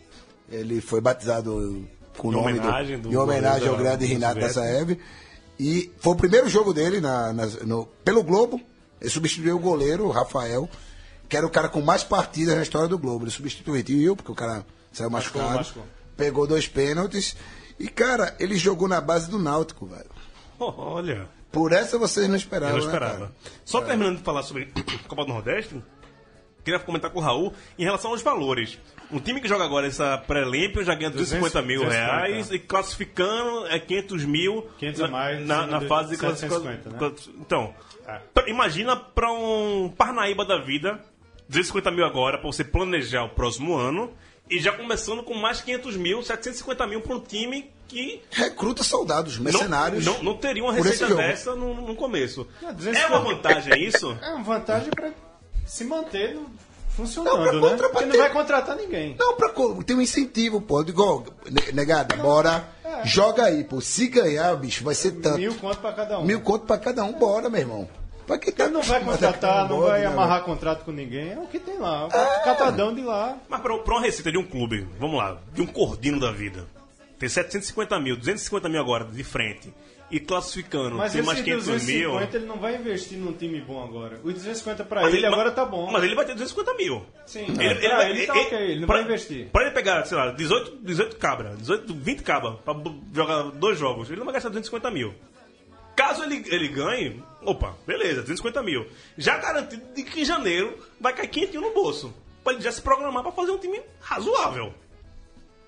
[0.50, 1.86] Ele foi batizado
[2.18, 4.40] com o nome homenagem do, do em homenagem ao grande Renato.
[4.40, 4.98] Dassaev.
[5.58, 8.60] E foi o primeiro jogo dele na, nas- no- pelo Globo.
[9.00, 10.68] Ele substituiu o goleiro, o Rafael,
[11.28, 13.24] que era o cara com mais partidas na história do Globo.
[13.24, 15.54] Ele substituiu, porque o cara saiu machucado.
[15.54, 15.84] machucou.
[16.16, 17.36] Pegou dois pênaltis.
[17.78, 20.10] E, cara, ele jogou na base do Náutico, velho.
[20.78, 23.32] olha, Por essa vocês não esperavam, eu não né, esperava.
[23.64, 24.66] Só terminando de falar sobre
[25.08, 25.82] Copa do Nordeste,
[26.64, 28.78] queria comentar com o Raul em relação aos valores.
[29.10, 33.66] Um time que joga agora essa pré-Lampions já ganha 250 mil 250, reais e classificando
[33.66, 36.98] é 500 mil 500 na, mais, na, na de fase de 750, né?
[36.98, 37.40] classificação.
[37.40, 37.74] Então,
[38.06, 38.20] É.
[38.32, 40.98] pra- imagina para um Parnaíba da vida,
[41.48, 44.10] 250 mil agora para você planejar o próximo ano
[44.48, 49.36] e já começando com mais 500 mil, 750 mil para um time que Recruta soldados,
[49.36, 50.04] não, mercenários.
[50.04, 52.46] não, não teria uma receita dessa no, no começo.
[52.62, 52.98] Não, 250.
[52.98, 54.18] É uma vantagem isso?
[54.22, 55.10] É uma vantagem para
[55.66, 56.50] se manter no- Não,
[57.06, 57.76] funcionando, pra né?
[57.76, 59.16] Porque não pra vai contratar ninguém.
[59.18, 59.50] Não, pra,
[59.84, 60.82] tem um incentivo, pô.
[60.82, 62.68] Igual, ne- negada, bora,
[63.04, 63.80] joga aí, pô.
[63.80, 65.38] Se ganhar, bicho, vai ser tanto.
[65.38, 66.40] Mil Mil, conto para cada um.
[66.40, 67.88] conto pra cada um, bora, meu irmão.
[68.26, 71.32] Pra que tá Ele não vai acostumado contratar, não vai né, amarrar contrato com ninguém.
[71.32, 72.06] É o que tem lá.
[72.06, 72.44] O É.
[72.44, 73.36] catadão de lá.
[73.48, 76.66] Mas para uma receita de um clube, vamos lá, de um cordino da vida,
[77.22, 79.72] tem 750 mil, 250 mil agora de frente,
[80.10, 82.10] e classificando Mas tem mais 500 mil.
[82.10, 84.18] 250 ele não vai investir num time bom agora.
[84.24, 85.88] O 250 pra Mas ele, ele- agora tá bom.
[85.92, 87.06] Mas ele vai ter 250 mil.
[87.24, 87.64] Sim, Ele, pra
[88.10, 89.46] ele, ele tá ele- ok, ele não pra, vai investir.
[89.52, 93.78] Pra ele pegar, sei lá, 18, 18 cabra, 18, 20 cabra, pra b- jogar dois
[93.78, 95.14] jogos, ele não vai gastar 250 mil.
[95.94, 98.84] Caso ele, ele ganhe, opa, beleza, 250 mil.
[99.16, 102.12] Já garantido de que em janeiro vai cair quentinho no bolso.
[102.42, 104.74] Pra ele já se programar pra fazer um time razoável.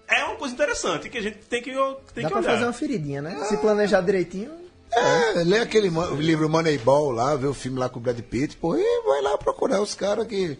[0.09, 2.51] É uma coisa interessante que a gente tem que, tem Dá que pra olhar.
[2.53, 3.45] fazer uma feridinha, né?
[3.49, 4.53] Se planejar direitinho.
[4.93, 8.77] É, lê aquele livro Moneyball lá, vê o filme lá com o Brad Pitt, pô,
[8.77, 10.57] e vai lá procurar os caras que.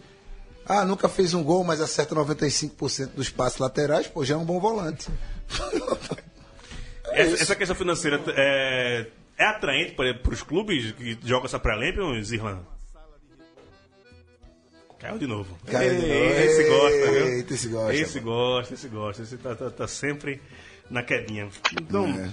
[0.67, 4.43] Ah, nunca fez um gol, mas acerta 95% dos passes laterais, pô, já é um
[4.45, 5.07] bom volante.
[7.11, 12.74] Essa, essa questão financeira é, é atraente para os clubes que jogam essa pré-Champions, Irlanda?
[14.99, 15.57] Caiu de novo.
[15.69, 16.13] Caiu de novo.
[16.39, 17.27] Esse gosta, viu?
[17.27, 19.21] Eita, esse gosta, Esse gosta, esse gosta.
[19.23, 20.41] Esse tá, tá- tá sempre
[20.89, 21.47] na quedinha.
[21.81, 22.29] Então, É.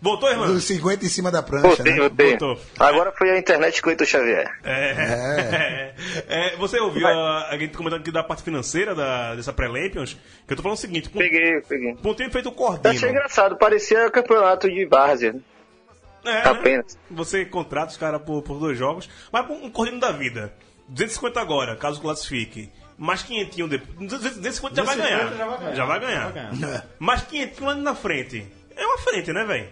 [0.00, 0.52] voltou, Irlanda?
[0.54, 1.98] Dos 50 em cima da prancha, Voltei, né?
[2.00, 2.32] voltei.
[2.32, 2.58] Botou.
[2.78, 4.50] Agora foi a internet Cleiton Xavier.
[4.64, 5.94] É.
[6.28, 10.14] É, você ouviu a, a gente comentando aqui da parte financeira da, dessa pré-Lampions?
[10.46, 11.94] Que eu tô falando o seguinte: com, Peguei, peguei.
[11.94, 12.88] com o tempo feito o Eu Cordino.
[12.94, 15.32] achei engraçado, parecia campeonato de várzea.
[15.34, 15.40] né?
[16.44, 16.98] É, Apenas.
[17.10, 20.52] Você contrata os caras por, por dois jogos, mas um Cordino da vida.
[20.90, 22.70] 250 agora, caso classifique.
[22.98, 24.08] Mais 500 depois.
[24.08, 25.36] 250 já vai 250 ganhar.
[25.36, 25.74] já vai ganhar.
[25.74, 26.20] Já vai ganhar.
[26.20, 26.86] Já vai ganhar.
[26.98, 28.46] Mais 500 lá na frente.
[28.76, 29.68] É uma frente, né, velho?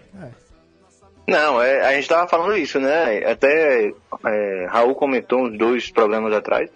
[1.27, 3.23] Não, é, a gente tava falando isso, né?
[3.23, 3.91] Até
[4.25, 6.71] é, Raul comentou uns dois programas atrás,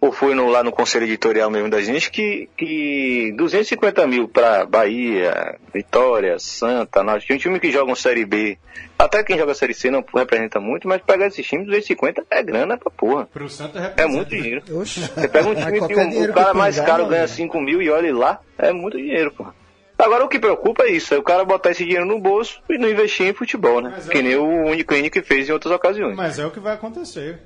[0.00, 4.64] ou foi no- lá no conselho editorial mesmo da gente, que, que 250 mil pra
[4.64, 8.56] Bahia, Vitória, Santa, nós tinha um time que joga um Série B,
[8.98, 12.76] até quem joga Série C não representa muito, mas pegar esses times, 250 é grana
[12.78, 13.26] pra porra.
[13.26, 14.14] Pro Santa É representa.
[14.16, 14.62] muito dinheiro.
[14.72, 15.00] Oxe.
[15.00, 17.36] Você pega um Mas time que qualquer o, cara mais pingar, caro ganha amigo.
[17.36, 19.54] 5 mil e olha lá, é muito dinheiro, porra.
[19.98, 22.78] Agora o que preocupa é isso, é o cara botar esse dinheiro no bolso e
[22.78, 23.90] não investir em futebol, né?
[23.96, 26.16] Mas é que o- nem o único que fez em outras ocasiões.
[26.16, 27.40] Mas é o que vai acontecer.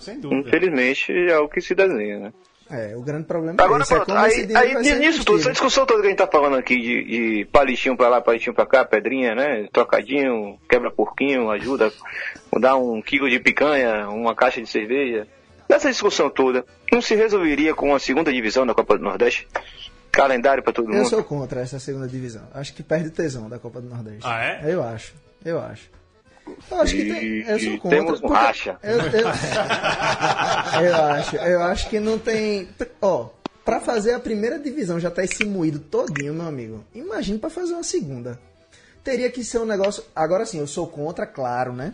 [0.00, 0.48] Sem dúvida.
[0.48, 2.32] Infelizmente é o que se desenha, né?
[2.70, 3.92] É, o grande problema é Agora esse.
[3.92, 6.18] É pronto, esse aí, dinheiro aí ser nisso tudo, essa discussão toda que a gente
[6.18, 9.68] tá falando aqui de, de palitinho pra lá, palitinho pra cá, pedrinha, né?
[9.72, 11.92] Trocadinho, quebra porquinho, ajuda,
[12.60, 15.26] dar um quilo de picanha, uma caixa de cerveja.
[15.68, 19.48] Nessa discussão toda, não se resolveria com a segunda divisão da Copa do Nordeste?
[20.12, 21.08] Calendário pra todo Eu mundo?
[21.08, 22.42] sou contra essa segunda divisão.
[22.54, 24.22] Acho que perde o tesão da Copa do Nordeste.
[24.24, 24.72] Ah, é?
[24.72, 25.12] Eu acho.
[25.44, 25.90] Eu acho.
[26.70, 27.22] Eu acho que tem.
[27.48, 27.98] Eu sou contra.
[27.98, 28.78] temos um porque racha.
[28.82, 29.28] Eu, eu-
[30.86, 31.36] eu acho.
[31.36, 32.68] Eu acho que não tem.
[33.00, 33.28] Ó,
[33.64, 36.84] pra fazer a primeira divisão já tá esse moído todinho, meu amigo.
[36.94, 38.38] Imagine pra fazer uma segunda.
[39.02, 40.04] Teria que ser um negócio.
[40.14, 41.92] Agora sim, eu sou contra, claro, né?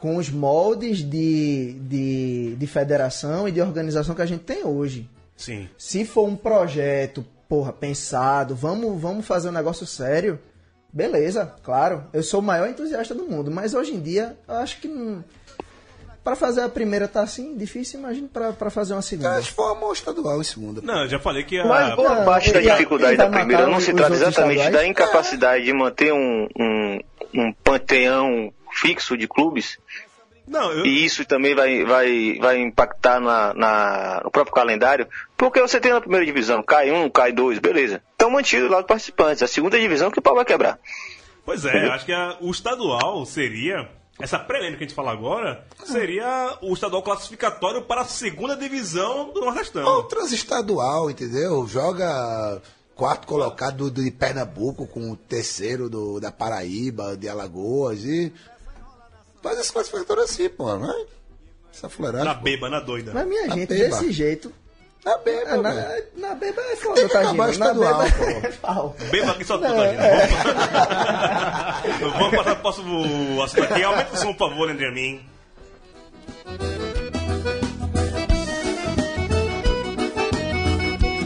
[0.00, 5.08] Com os moldes de, de, de federação e de organização que a gente tem hoje.
[5.36, 5.68] Sim.
[5.78, 10.38] Se for um projeto, porra, pensado, vamos, vamos fazer um negócio sério,
[10.92, 12.04] beleza, claro.
[12.12, 15.24] Eu sou o maior entusiasta do mundo, mas hoje em dia, eu acho que não.
[16.24, 19.30] Pra fazer a primeira tá assim, difícil, imagina pra, pra fazer uma segunda.
[19.30, 20.80] Elas formam o estadual em segunda.
[20.80, 21.64] Não, eu já falei que a.
[21.66, 24.88] Mas boa Não, parte da ele- dificuldade da primeira não se trata exatamente da estaduais?
[24.88, 27.00] incapacidade de manter um, um,
[27.34, 29.78] um panteão fixo de clubes
[30.52, 30.84] Não, eu.
[30.86, 35.92] e isso também vai, vai, vai impactar na, na- no próprio calendário, porque você tem
[35.92, 38.02] na primeira divisão, cai um, cai dois, beleza.
[38.12, 39.42] Estão mantidos lá os participantes.
[39.42, 40.78] A segunda divisão que o pau vai quebrar.
[41.44, 43.88] Pois é, acho que a- o estadual seria.
[44.20, 49.32] Essa prelêmica que a gente fala agora seria o estadual classificatório para a segunda divisão
[49.32, 49.84] do Nordestão.
[49.84, 51.66] Ou transestadual, entendeu?
[51.66, 52.60] Joga
[52.94, 58.32] quarto colocado de Pernambuco com o terceiro do, da Paraíba, de Alagoas e
[59.42, 60.92] faz esse classificatório assim, pô, né?
[61.72, 62.26] Essa fuleiragem.
[62.28, 62.42] Na pô.
[62.42, 63.12] beba, na doida.
[63.14, 63.96] Mas minha Na gente, beba.
[63.96, 64.52] desse jeito.
[65.04, 68.04] Na beba, é, na, na beba é foda, Tem que tá, acabar o estadual, na
[68.04, 68.24] beba pô.
[68.46, 68.96] é pau.
[69.10, 70.00] Beba aqui só tu, Não, Tadinho.
[70.00, 70.26] é.
[72.00, 73.82] Vamos, vamos passar pro próximo assunto aqui.
[73.82, 75.20] Aumenta o som, por favor, André Mim.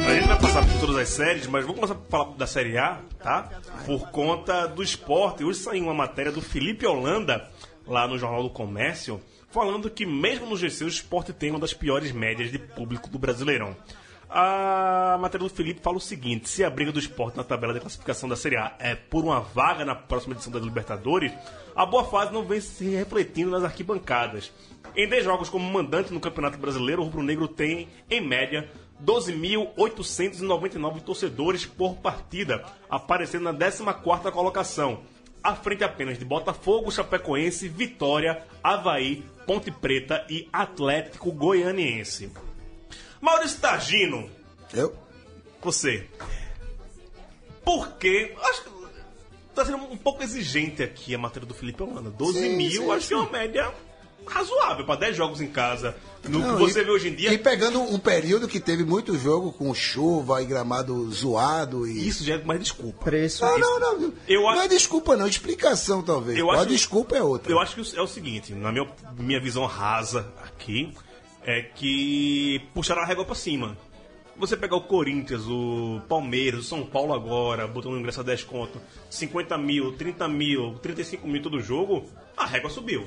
[0.08, 2.78] A gente vai passar por todas as séries, mas vamos começar a falar da Série
[2.78, 3.50] A, tá?
[3.84, 5.44] Por conta do esporte.
[5.44, 7.48] Hoje saiu uma matéria do Felipe Holanda,
[7.86, 9.20] lá no Jornal do Comércio,
[9.50, 13.18] falando que mesmo no GC o esporte tem uma das piores médias de público do
[13.18, 13.76] Brasileirão.
[14.28, 17.80] A matéria do Felipe fala o seguinte: se a briga do esporte na tabela de
[17.80, 21.32] classificação da Série A é por uma vaga na próxima edição da Libertadores,
[21.74, 24.52] a boa fase não vem se refletindo nas arquibancadas.
[24.96, 28.68] Em 10 jogos como mandante no Campeonato Brasileiro, o Rubro Negro tem, em média,
[29.04, 35.02] 12.899 torcedores por partida, aparecendo na 14ª colocação,
[35.46, 42.32] à frente apenas de Botafogo, Chapecoense, Vitória, Havaí, Ponte Preta e Atlético Goianiense.
[43.20, 44.28] Maurício Targino,
[44.74, 44.92] Eu?
[45.62, 46.08] você.
[47.64, 48.34] Por que.
[48.42, 48.70] Acho que
[49.54, 52.10] tá sendo um pouco exigente aqui a matéria do Felipe Holanda.
[52.10, 53.72] 12 Sim, mil, sim, acho que é uma média
[54.26, 55.96] razoável para 10 jogos em casa.
[56.28, 58.84] No Não, que você e- vê hoje em dia, E pegando um período que teve
[58.84, 62.08] muito jogo com chuva e gramado zoado e.
[62.08, 63.04] isso já é mais desculpa.
[63.04, 63.44] Preço.
[63.44, 64.12] Não, não, não.
[64.26, 65.26] Eu não acho- é desculpa, não.
[65.28, 66.36] Explicação, talvez.
[66.38, 67.52] Eu a acho- desculpa é outra.
[67.52, 70.92] Eu acho que é o seguinte, na minha, minha visão rasa aqui,
[71.44, 73.76] é que puxaram a régua pra cima.
[74.38, 78.42] Você pegar o Corinthians, o Palmeiras, o São Paulo agora, botando o ingresso a 10
[78.42, 82.04] conto, 50 mil, 30 mil, 35 mil todo jogo,
[82.36, 83.06] a régua subiu.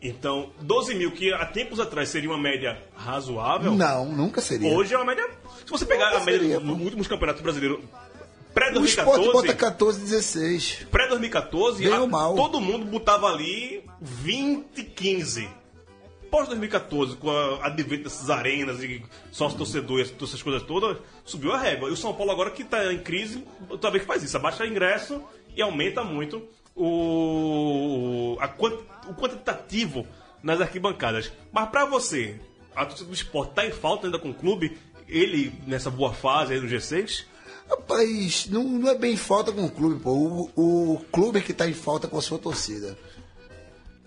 [0.00, 4.72] Então, 12 mil, que há tempos atrás seria uma média razoável, Não, nunca seria.
[4.72, 5.28] hoje é uma média.
[5.64, 10.00] Se você pegar a média seria, dos últimos campeonatos brasileiros, o esporte bota pré-2014, 14,
[10.00, 10.86] 16.
[10.90, 12.34] pré-2014, Bem a- mal.
[12.36, 15.48] todo mundo botava ali 20, 15.
[16.30, 21.88] Pós-2014, com a advento dessas arenas e sócio-torcedores, todas essas coisas todas, subiu a régua.
[21.88, 23.42] E o São Paulo agora que está em crise,
[23.80, 25.22] talvez faz isso, abaixa ingresso
[25.56, 26.42] e aumenta muito
[26.76, 30.06] o, a quant- o quantitativo
[30.42, 31.32] nas arquibancadas.
[31.52, 32.40] Mas para você,
[32.74, 34.78] a torcida do esporte está em falta ainda com o clube,
[35.08, 37.24] ele nessa boa fase aí do G6,
[37.70, 40.10] Rapaz, não, não é bem falta com o clube, pô.
[40.56, 42.96] O, o clube é que tá em falta com a sua torcida.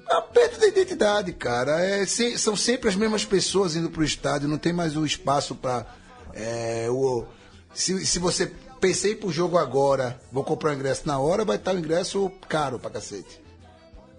[0.09, 1.79] A perda da identidade, cara.
[1.79, 5.53] É, se- são sempre as mesmas pessoas indo pro estádio, não tem mais o espaço
[5.53, 5.85] pra.
[6.33, 7.23] é, o,
[7.71, 11.75] se, se você pensei pro jogo agora, vou comprar o ingresso na hora, vai estar
[11.75, 13.39] o ingresso caro pra cacete.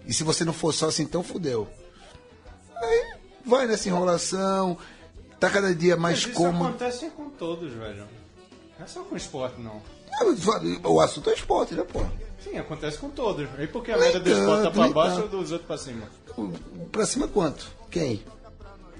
[0.05, 1.67] E se você não for sócio, então fudeu.
[2.75, 3.13] Aí
[3.45, 4.77] vai nessa enrolação,
[5.39, 6.65] tá cada dia mais Mas isso cômodo.
[6.69, 8.05] acontece com todos, velho.
[8.77, 9.81] Não é só com esporte, não.
[10.83, 12.01] O assunto é esporte, né, pô?
[12.43, 13.47] Sim, acontece com todos.
[13.59, 16.07] E por que a média do esporte tá pra baixo ou dos outros pra cima?
[16.91, 17.65] Pra cima quanto?
[17.89, 18.23] Quem?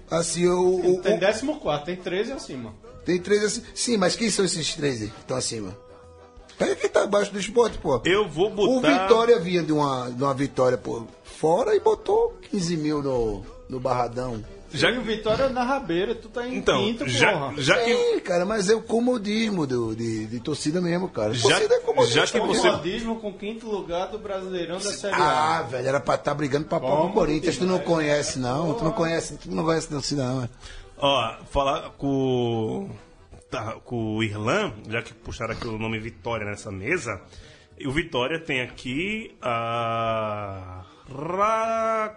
[0.09, 2.73] Assim, o, o- Tem o- 14, tem 13 acima.
[3.05, 3.63] tem três assim.
[3.75, 5.75] Sim, mas quem são esses três aí que estão acima?
[6.57, 8.01] Pega quem tá abaixo do esporte, pô.
[8.05, 8.71] eu vou botar.
[8.71, 13.43] O Vitória vinha de uma, de uma vitória por fora e botou 15 mil no,
[13.69, 14.43] no Barradão.
[14.75, 17.53] Já Já e o Vitória na rabeira, tu tá em Então, quinto, já, porra.
[17.57, 17.95] já que.
[17.95, 21.31] Sim, cara, mas é o comodismo do, de, de torcida mesmo, cara.
[21.31, 22.15] Já- torcida é comodismo.
[22.15, 25.57] já que O você- rodismo com quinto lugar do Brasileirão da Série A.
[25.59, 27.55] Ah, velho, era pra estar brigando pra pau com o Corinthians.
[27.57, 28.73] Tu não conhece, não.
[28.73, 30.43] Tu não conhece, tu não conhece torcida, não.
[30.43, 30.49] é.
[30.97, 32.95] Ó, falar com, tá,
[33.83, 37.21] com o Irlan, já que puxaram aqui o nome Vitória nessa mesa,
[37.77, 40.85] e o Vitória tem aqui a,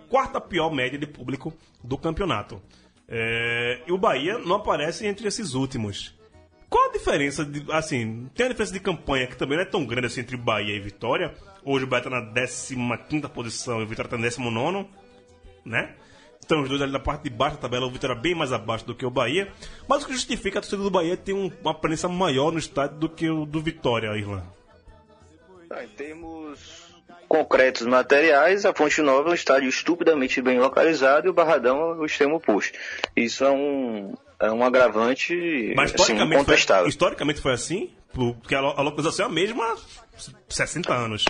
[0.09, 2.61] quarta pior média de público do campeonato.
[3.09, 6.15] É, e o Bahia não aparece entre esses últimos.
[6.69, 7.65] Qual a diferença de.
[7.73, 10.75] Assim, tem a diferença de campanha que também não é tão grande assim entre Bahia
[10.75, 11.33] e Vitória.
[11.65, 14.89] Hoje o Bahia tá na 15 posição e o Vitória tá no 19,
[15.65, 15.95] né?
[16.47, 18.87] Estão os dois ali na parte de baixo da tabela, o Vitória bem mais abaixo
[18.87, 19.53] do que o Bahia.
[19.89, 22.99] Mas o que justifica a torcida do Bahia ter um- uma presença maior no estádio
[22.99, 24.45] do que o do Vitória, Irlanda.
[25.69, 26.87] Tá, em termos
[27.29, 31.95] concretos materiais, a Fonte Nova é um estádio estupidamente bem localizado e o Barradão é
[31.97, 32.79] o extremo oposto.
[33.17, 36.87] Isso é um, é um agravante Mas assim, historicamente, foi, incontestável.
[36.89, 39.77] historicamente foi assim, porque a localização é a mesma há
[40.49, 41.25] 60 anos.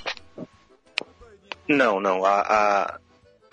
[1.67, 2.25] Não, não.
[2.25, 2.99] A, a...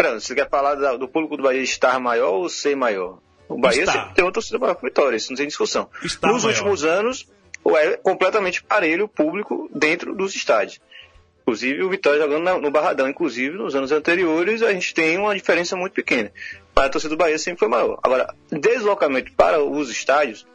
[0.04, 3.20] Pera, você quer falar do público do Bahia estar maior ou ser maior?
[3.48, 3.94] O Bahia Estar.
[3.94, 5.90] sempre tem uma torcida o Vitória, isso não tem discussão.
[6.04, 6.54] Estar Nos maior.
[6.54, 7.26] últimos anos,
[7.78, 10.82] é completamente parelho o público dentro dos estádios.
[11.44, 15.78] Inclusive o Vitória jogando no Barradão, inclusive nos anos anteriores, a gente tem uma diferença
[15.78, 16.34] muito pequena.
[16.76, 17.98] Mas a torcida do Bahia sempre foi maior.
[18.04, 20.46] Agora, deslocamento para os estádios,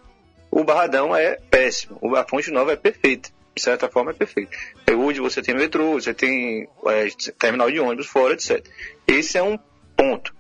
[0.51, 1.99] o Barradão é péssimo.
[2.15, 3.31] A Fonte Nova é perfeita.
[3.59, 4.57] De certa forma é perfeita.
[4.87, 8.65] É, Hoje você tem metrô, você tem é, terminal de ônibus fora, etc.
[9.05, 9.59] Esse é um
[9.97, 10.33] ponto.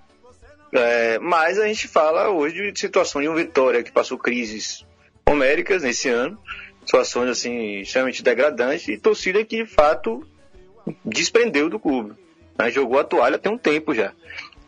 [0.72, 4.86] É, mas a gente fala hoje de situação de um Vitória que passou crises
[5.28, 6.38] homéricas nesse ano,
[6.84, 10.24] situações assim extremamente degradantes e torcida que de fato
[11.04, 12.14] desprendeu do clube.
[12.56, 12.70] né?
[12.70, 14.12] Jogou a toalha tem um tempo já.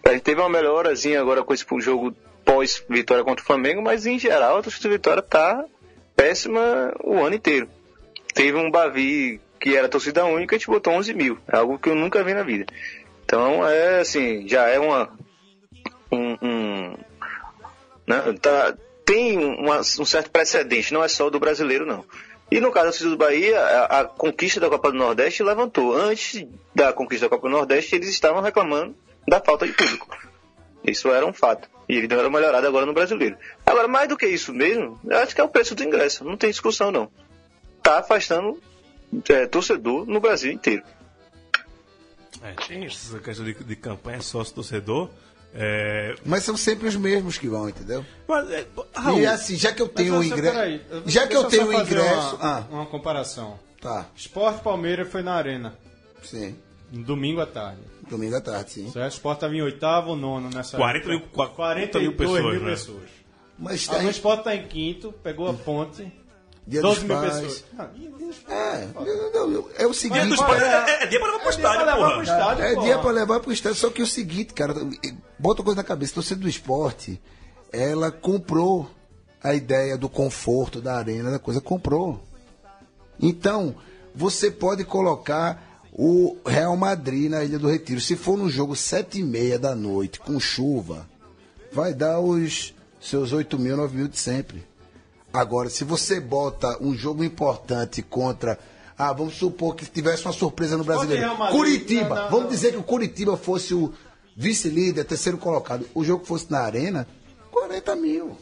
[0.05, 2.13] A gente teve uma melhorazinha agora com esse jogo
[2.45, 5.65] pós vitória contra o Flamengo, mas em geral a torcida do Vitória tá
[6.17, 7.69] péssima o ano inteiro.
[8.35, 11.39] Teve um Bavi que era torcida única e gente botou 11 mil.
[11.49, 12.67] É algo que eu nunca vi na vida.
[13.25, 15.11] Então é assim, já é uma
[16.11, 16.97] um, um-
[18.07, 18.75] né, tá,
[19.05, 22.05] tem uma- um certo precedente, não é só do brasileiro, não.
[22.51, 25.95] E no caso do Bahia, a, a conquista da Copa do Nordeste levantou.
[25.95, 28.97] Antes da conquista da Copa do Nordeste, eles estavam reclamando
[29.29, 30.09] da falta de público.
[30.85, 31.69] Isso era um fato.
[31.89, 33.37] E ele deu uma melhorada agora no brasileiro.
[33.65, 36.25] Agora, mais do que isso mesmo, eu acho que é o preço do ingresso.
[36.25, 37.09] Não tem discussão, não.
[37.83, 38.61] Tá afastando
[39.29, 40.83] é, torcedor no Brasil inteiro.
[42.43, 45.11] É, tem essa questão de, de campanha sócio-torcedor.
[45.53, 48.05] É, Mas são sempre os mesmos que vão, entendeu?
[48.29, 48.65] mas, é,
[48.95, 50.55] Raul, E assim, já que eu tenho o ingresso.
[50.55, 52.37] peraí, Já que eu tenho o ingresso.
[52.37, 53.59] Uma, Ah, uma comparação.
[53.81, 55.77] Tá, Sport Palmeiras foi na Arena,
[56.23, 56.55] sim.
[56.93, 57.81] no domingo à tarde.
[58.09, 58.91] Domingo à tarde, sim.
[58.93, 59.11] Certo?
[59.13, 61.47] O Sport estava em oitavo ou nono nessa 40 mil- época.
[61.49, 62.71] 40 mil 42 pessoas, mil né?
[62.71, 63.11] pessoas.
[63.59, 66.13] Mas tá o Sport está em quinto, pegou a ponte,
[66.71, 67.33] Dia 12 dos mil pais.
[67.35, 67.65] pessoas.
[67.79, 68.89] Ah, e- e- É,
[69.35, 70.29] não, não, é o seguinte.
[70.29, 72.13] Dia pais é, é dia pra levar pro É pra estádio, levar porra.
[72.13, 72.87] pro estádio, É porra.
[72.87, 74.75] dia pra levar pro estádio, só que é o seguinte, cara,
[75.39, 77.21] bota uma coisa na cabeça, torcida do esporte,
[77.73, 78.89] ela comprou
[79.43, 82.23] a ideia do conforto da arena, da coisa, comprou.
[83.21, 83.75] Então,
[84.15, 88.01] você pode colocar o Real Madrid na Ilha do Retiro.
[88.01, 91.09] Se for no jogo sete e meia da noite, com chuva,
[91.73, 94.65] vai dar os seus 8 mil, 9 mil de sempre.
[95.33, 98.59] Agora, se você bota um jogo importante contra.
[98.99, 101.35] Ah, vamos supor que tivesse uma surpresa no brasileiro.
[101.51, 102.15] Curitiba.
[102.15, 103.95] não, não, vamos dizer que o Curitiba fosse o
[104.37, 105.89] vice-líder, terceiro colocado.
[105.95, 107.07] O jogo fosse na arena,
[107.51, 108.37] 40 mil.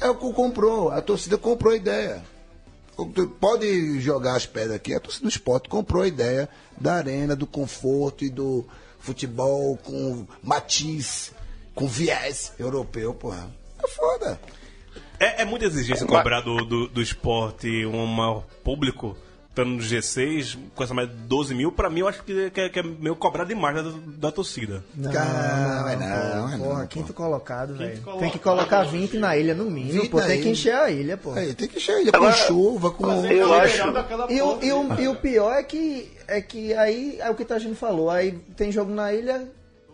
[0.00, 0.90] É o que comprou.
[0.90, 2.24] A torcida comprou a ideia.
[3.38, 4.94] Pode jogar as pedras aqui.
[4.94, 6.48] A torcida do esporte comprou a ideia
[6.78, 8.64] da arena, do conforto e do
[8.98, 11.32] futebol com matiz,
[11.74, 13.50] com viés europeu, porra.
[13.82, 14.40] É foda.
[15.20, 19.14] É, é muita exigência cobrar do, do, do esporte um maior público,
[19.50, 22.68] estando no G6, com essa média de 12 mil, pra mim eu acho que é,
[22.70, 24.82] que é meio cobrar demais da, da torcida.
[24.94, 28.02] Não, Cara, vai não, não, pô, vai porra, não, quinto colocado, velho.
[28.18, 30.22] Tem que colocar 20 na ilha no mínimo, 20 pô.
[30.22, 30.50] Tem que ilha.
[30.50, 31.32] encher a ilha, pô.
[31.32, 33.26] Aí, tem que encher ele com Agora, chuva, com.
[33.26, 33.82] Eu acho.
[34.30, 37.52] E o, e, o, e o pior é que, é que aí é o que
[37.52, 38.08] a gente falou.
[38.08, 39.46] Aí tem jogo na ilha,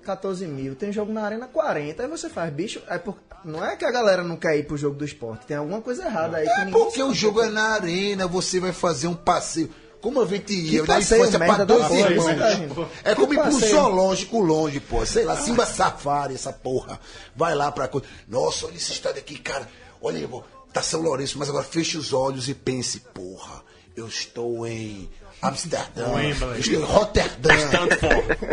[0.06, 0.74] 14 mil.
[0.74, 2.02] Tem jogo na arena, 40.
[2.02, 2.80] Aí você faz, bicho.
[2.88, 5.44] É por, não é que a galera não quer ir pro jogo do esporte.
[5.46, 6.44] Tem alguma coisa errada aí.
[6.46, 9.68] que É porque o jogo é na arena, você vai fazer um passeio.
[10.00, 12.88] Como a gente ia na passeio infância pra dois irmãos.
[13.02, 15.04] É como ir pro zoológico longe, pô.
[15.04, 17.00] Sei lá, Simba Safari, essa porra.
[17.34, 18.06] Vai lá pra coisa.
[18.28, 19.68] Nossa, olha esse estádio aqui, cara.
[20.00, 23.62] Olha, vou- tá São Lourenço, mas agora feche os olhos e pense, porra,
[23.96, 25.08] eu estou em
[25.42, 27.56] Amsterdã, eu estou em Rotterdam,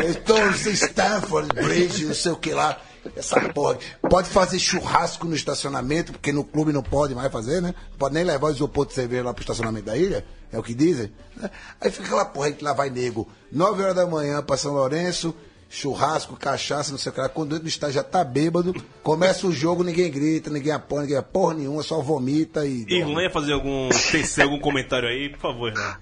[0.04, 2.80] eu estou em Stanford Bridge, não sei o que lá.
[3.18, 3.78] Essa porra.
[4.10, 7.76] Pode fazer churrasco no estacionamento, porque no clube não pode mais fazer, né?
[7.92, 10.64] Não pode nem levar o isopor de cerveja lá pro estacionamento da ilha, é o
[10.64, 11.12] que dizem.
[11.36, 11.50] né?
[11.82, 13.28] Aí fica aquela porra aí que lá vai nego.
[13.52, 15.36] 9 horas da manhã pra São Lourenço,
[15.70, 17.28] churrasco, cachaça, não sei o que lá.
[17.28, 21.22] Quando entra no estádio já tá bêbado, começa o jogo, ninguém grita, ninguém apoia, ninguém
[21.22, 22.86] porra nenhuma, só vomita e.
[22.88, 23.90] Irlan ia fazer algum.
[23.90, 25.98] tecer algum comentário aí, por favor, Irlan.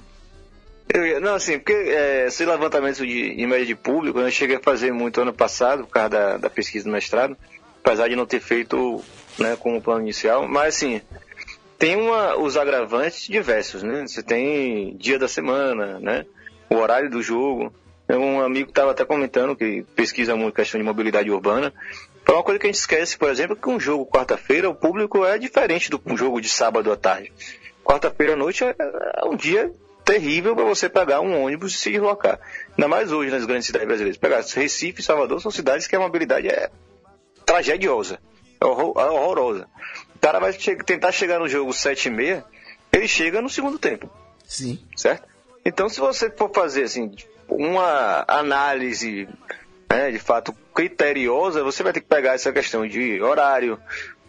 [0.89, 4.61] Eu não, assim, porque é, esse levantamento de, de média de público eu cheguei a
[4.61, 7.38] fazer muito ano passado, por causa da, da pesquisa do mestrado,
[7.84, 9.01] apesar de não ter feito
[9.39, 11.01] né, com o plano inicial, mas assim,
[11.82, 14.05] tem uma, os agravantes diversos, né?
[14.05, 16.25] Você tem dia da semana, né?
[16.69, 17.73] O horário do jogo.
[18.07, 21.73] Um amigo estava até comentando que pesquisa muito questão de mobilidade urbana.
[22.23, 25.25] Foi uma coisa que a gente esquece, por exemplo, que um jogo quarta-feira, o público
[25.25, 27.34] é diferente do um jogo de sábado à tarde.
[27.84, 29.71] Quarta-feira à noite é, é um dia
[30.04, 32.39] terrível para você pegar um ônibus e se deslocar.
[32.78, 34.18] Ainda mais hoje nas grandes cidades brasileiras.
[34.18, 36.70] Pegar Recife e Salvador são cidades que a mobilidade é
[37.45, 38.20] tragediosa,
[38.60, 39.68] é horror- é horrorosa.
[40.16, 42.45] O cara vai che- tentar chegar no jogo 7 e meia,
[42.91, 44.10] ele chega no segundo tempo,
[44.45, 44.80] Sim.
[44.95, 45.28] certo?
[45.66, 47.12] Então se você for fazer assim
[47.47, 49.28] uma análise
[49.89, 53.78] né, de fato criteriosa, você vai ter que pegar essa questão de horário,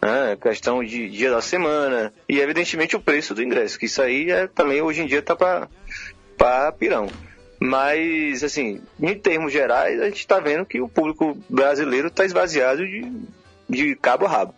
[0.03, 4.29] né, questão de dia da semana e evidentemente o preço do ingresso, que isso aí
[4.29, 5.35] é, também hoje em dia tá
[6.37, 7.07] para pirão.
[7.59, 12.85] Mas, assim, em termos gerais, a gente está vendo que o público brasileiro está esvaziado
[12.85, 13.09] de,
[13.69, 14.55] de cabo a rabo.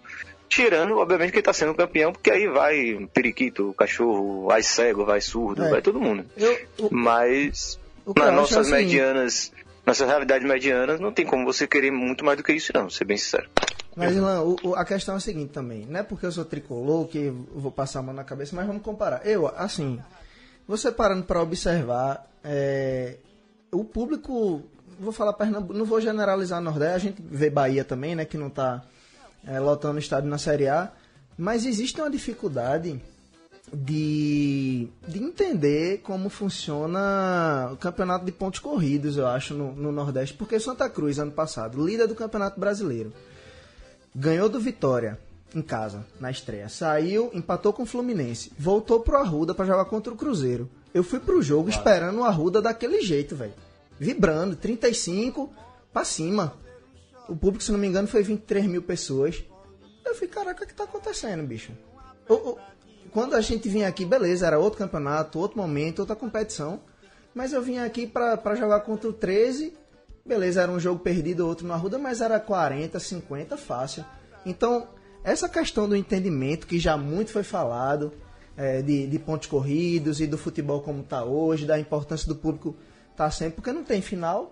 [0.49, 5.63] Tirando, obviamente, quem está sendo campeão, porque aí vai periquito, cachorro, vai cego, vai surdo,
[5.65, 5.69] É.
[5.69, 6.25] vai todo mundo.
[6.37, 9.51] Eu, o- Mas eu nas nossas seguinte- medianas,
[9.85, 13.05] nossas realidades medianas, não tem como você querer muito mais do que isso, não, ser
[13.05, 13.47] bem sincero.
[13.95, 15.85] Mas, Ilan, a questão é a seguinte também.
[15.85, 18.81] Não é porque eu sou tricolor que vou passar a mão na cabeça, mas vamos
[18.81, 19.25] comparar.
[19.25, 19.99] Eu, assim,
[20.67, 23.17] você parando para observar, é,
[23.71, 24.63] o público,
[24.99, 28.47] vou falar Pernambuco, não vou generalizar Nordeste, a gente vê Bahia também, né, que não
[28.47, 28.83] está
[29.61, 30.91] lotando o estádio na Série A,
[31.37, 32.99] mas existe uma dificuldade
[33.73, 40.35] de, de entender como funciona o campeonato de pontos corridos, eu acho, no, no Nordeste.
[40.35, 43.11] Porque Santa Cruz, ano passado, líder do Campeonato Brasileiro,
[44.15, 45.19] ganhou do Vitória
[45.53, 46.67] em casa, na estreia.
[46.69, 48.51] Saiu, empatou com o Fluminense.
[48.57, 50.69] Voltou pro Arruda para jogar contra o Cruzeiro.
[50.93, 53.53] Eu fui pro jogo esperando o Arruda daquele jeito, velho.
[53.99, 55.49] Vibrando, 35
[55.93, 56.53] pra cima.
[57.27, 59.43] O público, se não me engano, foi 23 mil pessoas.
[60.05, 61.71] Eu falei, caraca, o que tá acontecendo, bicho?
[62.29, 62.57] O- o-
[63.11, 66.81] quando a gente vinha aqui, beleza, era outro campeonato, outro momento, outra competição.
[67.33, 69.73] Mas eu vinha aqui pra jogar contra o 13.
[70.27, 74.03] Beleza, era um jogo perdido, outro no Arruda, mas era 40, 50, fácil.
[74.43, 74.87] Então,
[75.23, 78.11] essa questão do entendimento, que já muito foi falado,
[78.57, 82.75] é, de, de pontos corridos e do futebol como está hoje, da importância do público
[83.11, 84.51] estar tá sempre, porque não tem final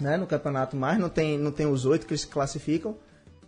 [0.00, 2.96] né, no campeonato mais, não tem, não tem os oito que se classificam.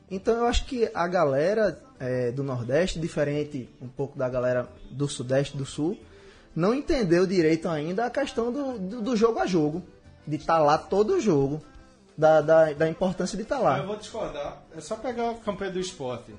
[0.09, 5.09] Então eu acho que a galera é, do Nordeste, diferente um pouco da galera do
[5.09, 5.99] Sudeste do Sul,
[6.55, 9.83] não entendeu direito ainda a questão do, do, do jogo a jogo,
[10.29, 11.63] de estar tá lá todo o jogo,
[12.17, 13.79] da, da, da importância de estar tá lá.
[13.79, 14.63] Eu vou discordar.
[14.77, 16.35] É só pegar a campanha do esporte.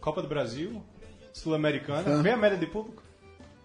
[0.00, 0.82] Copa do Brasil,
[1.32, 3.02] Sul-Americana, vem a média de público.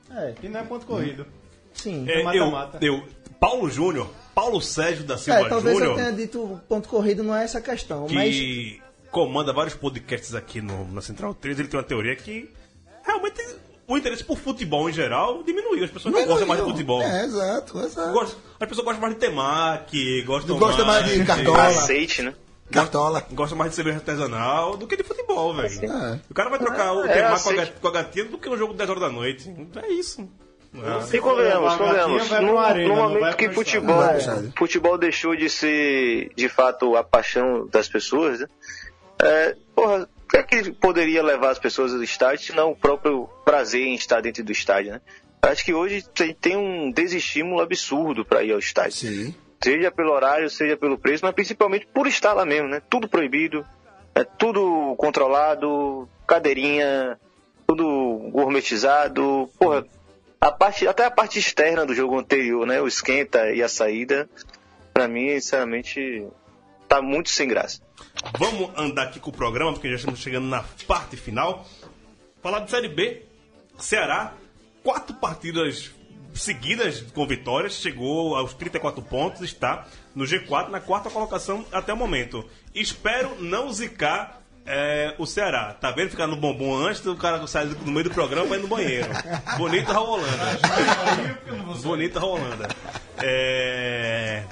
[0.09, 0.33] É.
[0.41, 1.25] E não é ponto corrido.
[1.73, 2.05] Sim.
[2.09, 2.77] É, eu, mata-mata.
[2.81, 3.03] eu,
[3.39, 7.35] Paulo Júnior, Paulo Sérgio da É, Silva talvez eu Júnior, tenha dito ponto corrido, não
[7.35, 11.67] é essa a questão, mas que comanda vários podcasts aqui no, na Central 3, ele
[11.67, 12.49] tem uma teoria que
[13.03, 13.41] realmente
[13.93, 15.83] o interesse por futebol em geral diminuiu.
[15.83, 17.01] As pessoas não gostam mais de futebol.
[17.01, 18.11] É, exato, exato.
[18.13, 21.67] Gostam- as pessoas gostam mais de temaki, gostam Gosta mais de cartola.
[21.67, 22.33] Aceite, né?
[22.71, 23.25] Cartola.
[23.31, 25.85] Gosta mais de cerveja artesanal do que de futebol, velho.
[25.85, 26.19] É.
[26.29, 28.57] O cara vai trocar o É, temaki com, a com a gatinha do que um
[28.57, 29.53] jogo de 10 horas da noite.
[29.83, 30.27] É isso.
[30.73, 31.17] É.
[31.17, 32.29] E convenhamos, convenhamos.
[32.29, 37.03] No, arena, no não momento que futebol, Não futebol deixou de ser, de fato, a
[37.03, 38.47] paixão das pessoas, né?
[39.21, 43.29] É, porra, que é que poderia levar as pessoas ao estádio se não o próprio
[43.43, 45.01] prazer em estar dentro do estádio, né?
[45.41, 48.93] Acho que hoje tem, tem um desestímulo absurdo para ir ao estádio.
[48.93, 49.35] Sim.
[49.63, 52.81] Seja pelo horário, seja pelo preço, mas principalmente por estar lá mesmo, né?
[52.89, 53.65] Tudo proibido,
[54.13, 57.19] é tudo controlado, cadeirinha,
[57.67, 59.49] tudo gourmetizado.
[59.59, 59.85] Porra,
[60.39, 62.81] a parte, até a parte externa do jogo anterior, né?
[62.81, 64.29] O esquenta e a saída,
[64.93, 66.27] pra mim, sinceramente,
[66.91, 67.79] tá muito sem graça.
[68.37, 71.65] Vamos andar aqui com o programa, porque já estamos chegando na parte final.
[72.43, 73.23] Falar de Série B.
[73.79, 74.33] Ceará,
[74.83, 75.89] quatro partidas
[76.33, 81.97] seguidas com vitórias, chegou aos 34 pontos, está no G4, na quarta colocação até o
[81.97, 82.45] momento.
[82.75, 85.73] Espero não zicar é, o Ceará.
[85.73, 86.09] Tá vendo?
[86.09, 89.07] Ficar no bombom antes do cara sair no meio do programa vai no banheiro.
[89.57, 90.59] Bonito Raul Holanda.
[91.81, 92.67] Bonito Raul Holanda.
[93.17, 94.43] É...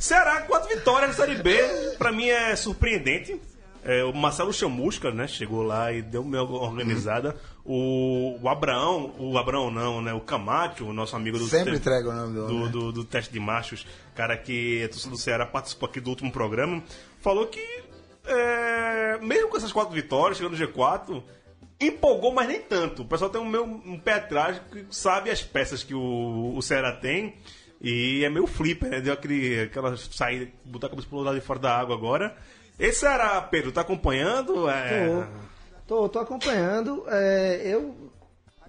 [0.00, 1.56] Ceará, quatro vitórias na Série B.
[1.98, 3.40] Pra mim é surpreendente.
[3.84, 5.26] É, o Marcelo Chamusca, né?
[5.26, 7.36] Chegou lá e deu uma organizada.
[7.64, 10.12] O, o Abraão, o Abraão não, né?
[10.12, 12.68] O Camacho, o nosso amigo do Sempre entrega o nome do do, né?
[12.70, 16.32] do, do teste de machos, cara que é torcedor do Ceará, participou aqui do último
[16.32, 16.82] programa,
[17.20, 17.60] falou que
[18.26, 21.22] é, mesmo com essas quatro vitórias, chegando no G4,
[21.80, 23.02] empolgou, mas nem tanto.
[23.02, 26.62] O pessoal tem um, meio, um pé atrás que sabe as peças que o, o
[26.62, 27.36] Ceará tem.
[27.80, 29.00] E é meio flipper, né?
[29.00, 32.36] Deu aquele, aquela saída, botar a cabeça pro lado de fora da água agora.
[32.78, 34.68] Esse Ceará, Pedro, tá acompanhando?
[34.68, 35.26] É...
[35.86, 37.04] tô, tô acompanhando.
[37.08, 37.94] é, eu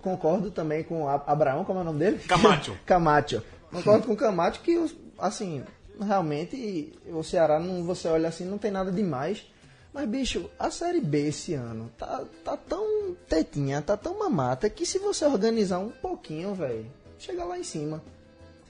[0.02, 2.20] concordo também com a- Abraão, como é o nome dele?
[2.20, 2.78] Camacho.
[2.86, 3.44] Camacho.
[3.72, 4.78] Concordo com o Camacho que,
[5.18, 5.64] assim,
[6.00, 9.46] realmente o Ceará, não, você olha assim, não tem nada demais.
[9.94, 14.86] Mas, bicho, a Série B esse ano tá, tá tão tetinha, tá tão mamata, que
[14.86, 16.86] se você organizar um pouquinho, velho,
[17.20, 18.02] chega lá em cima.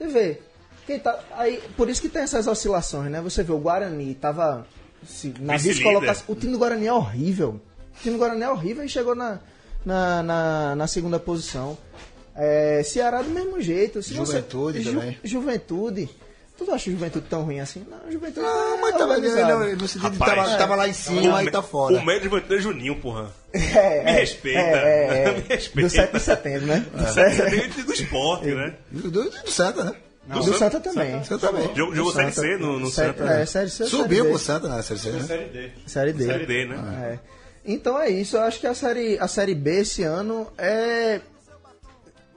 [0.02, 0.40] Você vê.
[0.86, 3.20] Quem tá, aí, por isso que tem essas oscilações, né?
[3.20, 4.66] Você vê, o Guarani tava
[5.06, 6.24] se, na vice-colocação.
[6.28, 7.60] O time do Guarani é horrível.
[7.98, 9.38] O time do Guarani é horrível e chegou na,
[9.84, 11.78] na, na, na segunda posição.
[12.34, 14.02] É, Ceará do mesmo jeito.
[14.02, 15.18] Se você- Juventude também.
[15.22, 16.10] Juventude.
[16.64, 17.84] Tu não acha o Juventude tão ruim assim?
[17.90, 20.92] Não, Juventude Não, é mas tava, não, no sentido de Rapaz, tava, tava lá em
[20.92, 21.94] cima e tá fora.
[21.96, 23.30] O médio vai ter Juninho, porra.
[23.52, 24.58] É, Me é, respeita.
[24.60, 25.32] é, é, é.
[25.42, 25.88] Me respeita.
[25.88, 26.86] Do 7 de setembro, né?
[26.94, 28.74] Do Sete do esporte, né?
[28.90, 29.92] Do, do, do Santa, né?
[30.26, 31.24] Do Santa também.
[31.24, 31.74] Santa também.
[31.74, 33.32] Jogou, jogou Série C no, no Série- Santa.
[33.32, 35.22] É, Série C Subiu pro Santa na Série C, né?
[35.24, 35.70] Série D.
[35.86, 36.24] Série D.
[36.26, 36.76] Série D, né?
[37.12, 37.18] É.
[37.64, 41.20] Então é isso, eu acho que a série, a série B esse ano é.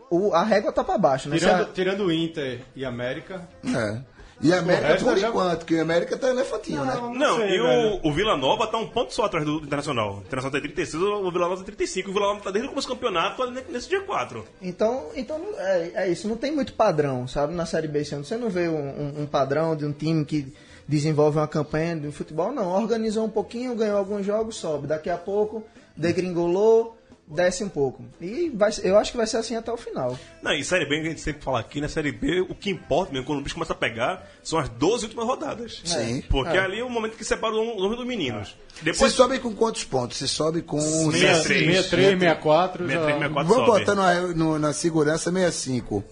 [0.09, 1.37] O, a régua tá pra baixo, né?
[1.37, 3.47] Tirando, a- tirando o Inter e América.
[3.65, 4.14] É.
[4.41, 6.93] E a América, resto por já- porque a América tá elefantinho, né?
[7.15, 7.99] Não, sei, e velho.
[8.03, 10.15] o, o Vila Nova tá um ponto só atrás do Internacional.
[10.15, 12.09] O Internacional tem 36, o Vila Nova tem 35.
[12.09, 14.43] O Vila Nova tá desde o começo do campeonato nesse dia 4.
[14.61, 18.25] Então, então é, é isso, não tem muito padrão, sabe, na série B esse ano.
[18.25, 20.53] Você não vê um, um- um padrão de um time que
[20.87, 22.71] desenvolve uma campanha de futebol, não.
[22.73, 24.85] Organizou um pouquinho, ganhou alguns jogos, sobe.
[24.85, 25.63] Daqui a pouco,
[25.95, 26.95] degringolou,
[27.27, 28.03] desce um pouco.
[28.21, 30.17] E vai, eu acho que vai ser assim até o final.
[30.43, 32.69] Não, e Série B, que a gente sempre fala aqui, na Série B, o que
[32.69, 35.81] importa mesmo, quando o bicho começa a pegar, são as 12 últimas rodadas.
[35.83, 36.23] Sim.
[36.29, 36.59] Porque É.
[36.59, 38.55] ali é o momento que separa os homens dos meninos.
[38.75, 40.17] Você Depois, sobe com quantos pontos?
[40.17, 40.79] Você sobe com...
[40.79, 42.85] 63, 63, 64.
[42.87, 43.27] 63, já...
[43.29, 43.85] 64 Vamos sobe.
[43.85, 46.03] botar no- na segurança 65.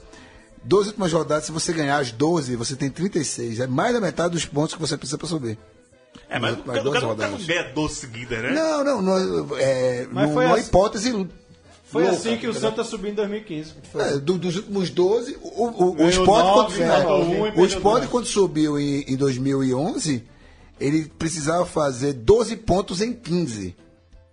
[0.64, 3.60] 12 últimas rodadas, se você ganhar as 12, você tem 36.
[3.60, 5.58] É mais da metade dos pontos que você precisa pra subir.
[6.36, 7.46] É, mas Mais o cara, o 12 cara, o não rodadas.
[7.46, 8.50] ganha 12 seguidas, né?
[8.52, 11.28] Não, não, não é, Mas foi numa assim- hipótese.
[11.86, 12.70] Foi louca, assim que o entendeu?
[12.72, 13.74] Santa subiu em 2015.
[13.96, 17.40] É, do- dos últimos 12, o, o, o Sport, nove, quando, empatou é, um e
[17.40, 18.10] o perdeu Sport dois.
[18.10, 20.24] quando subiu em, em 2011,
[20.80, 23.76] ele precisava fazer 12 pontos em 15.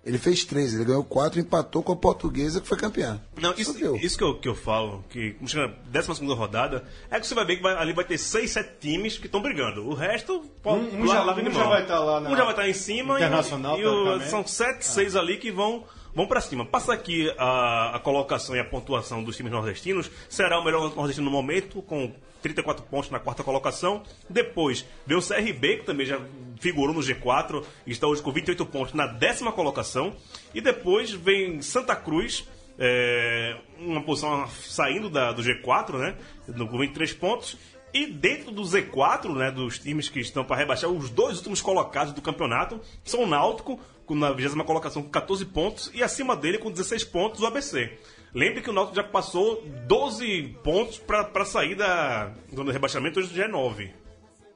[0.04, 3.20] Ele fez três, ele ganhou quatro, empatou com a portuguesa, que foi campeã.
[3.38, 7.20] Não, isso, isso que, eu, que eu falo, que como chega na 12 rodada, é
[7.20, 9.86] que você vai ver que vai- ali vai ter 6, 7 times que estão brigando.
[9.86, 12.44] O resto pode Um- um já- de um já vai tá lá na- Um já
[12.44, 15.84] vai estar em cima Internacional, e, e o- são 7, 6 ali que vão,
[16.14, 16.64] vão para cima.
[16.64, 20.10] Passa aqui a, a colocação e a pontuação dos times nordestinos.
[20.30, 22.10] Será o melhor nordestino no momento, com
[22.42, 24.02] 34 pontos na quarta colocação.
[24.28, 26.20] Depois vem o CRB, que também já
[26.60, 30.14] figurou no G4 e está hoje com 28 pontos na décima colocação.
[30.54, 32.46] E depois vem Santa Cruz,
[32.78, 36.16] é, uma posição saindo da- do G4, né?
[36.46, 37.56] Com 23 pontos.
[37.92, 42.12] E dentro do Z4, né, dos times que estão para rebaixar, os dois últimos colocados
[42.12, 46.70] do campeonato são o Náutico, na 20 colocação com 14 pontos, e acima dele com
[46.70, 47.92] 16 pontos o ABC.
[48.34, 53.44] Lembre que o Náutico já passou 12 pontos para sair da, do rebaixamento, hoje já
[53.44, 53.90] é 9.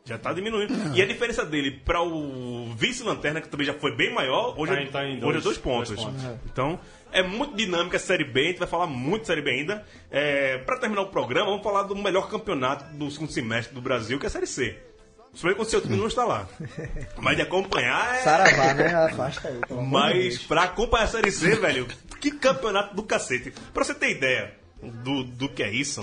[0.06, 0.72] Já tá diminuindo.
[0.94, 4.78] E a diferença dele para o vice-lanterna, que também já foi bem maior, hoje, Tá
[4.78, 5.88] é, em- tá em hoje dois- é dois pontos.
[5.90, 6.24] dois pontos.
[6.52, 6.78] Então,
[7.10, 9.84] é muito dinâmica a Série B, a gente vai falar muito de Série B ainda.
[10.10, 14.18] É, para terminar o programa, vamos falar do melhor campeonato do segundo semestre do Brasil,
[14.18, 14.76] que é a Série C.
[15.34, 16.48] Principalmente quando o seu time não está lá.
[17.18, 18.18] Mas de acompanhar é...
[18.18, 18.94] Saravá, né?
[18.94, 19.60] Afasta aí.
[19.90, 21.88] Mas pra acompanhar a Série C, velho,
[22.20, 23.52] que campeonato do cacete.
[23.72, 26.00] Pra você ter ideia do, do que é isso,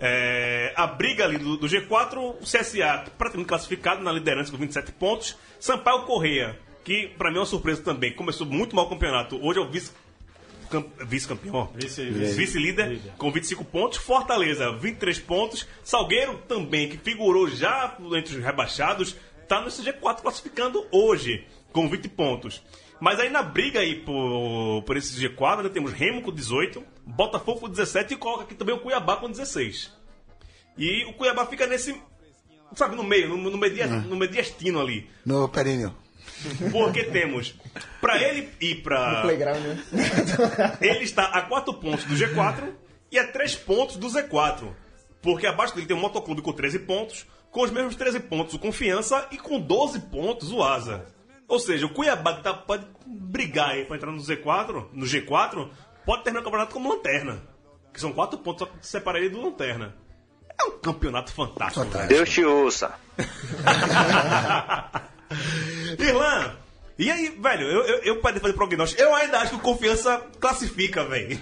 [0.00, 4.92] é, a briga ali do, do G4, o CSA praticamente classificado na liderança com 27
[4.92, 5.36] pontos.
[5.60, 9.38] Sampaio Correia, que pra mim é uma surpresa também, começou muito mal o campeonato.
[9.44, 9.92] Hoje é o vice
[11.06, 11.70] vice-campeão.
[11.74, 13.12] Vice- vice- vice-líder líder.
[13.18, 13.98] com 25 pontos.
[13.98, 15.66] Fortaleza, 23 pontos.
[15.82, 19.16] Salgueiro também, que figurou já entre os rebaixados,
[19.48, 22.62] tá no G4 classificando hoje, com 20 pontos.
[23.00, 27.60] Mas aí na briga aí por, por esse G4, ainda temos Remo com 18, Botafogo
[27.60, 29.92] com 17 e coloca aqui também o Cuiabá com 16.
[30.78, 31.94] E o Cuiabá fica nesse,
[32.74, 35.08] sabe, no meio, no, no, media, no mediastino ali.
[35.26, 35.94] No períneo.
[36.72, 37.54] Porque temos,
[38.00, 39.22] pra ele ir pra...
[39.22, 39.84] Playground, né?
[40.80, 42.72] Ele está a 4 pontos do G4
[43.10, 44.68] e a 3 pontos do Z4.
[45.22, 48.58] Porque abaixo dele tem um motoclube com 13 pontos, com os mesmos 13 pontos o
[48.58, 51.06] Confiança e com 12 pontos o Asa.
[51.48, 55.70] Ou seja, o Cuiabá que tá, pode brigar aí pra entrar no Z4, no G4,
[56.04, 57.42] pode terminar o campeonato como lanterna.
[57.92, 59.94] Que são 4 pontos só que separa ele do lanterna.
[60.60, 61.84] É um campeonato fantástico.
[61.84, 62.14] Fantástico.
[62.14, 62.94] Deus te ouça.
[65.98, 66.56] Irlan,
[66.98, 69.00] e aí, velho, eu, eu, eu parei de fazer prognóstico.
[69.02, 71.38] Eu ainda acho que o Confiança classifica, velho.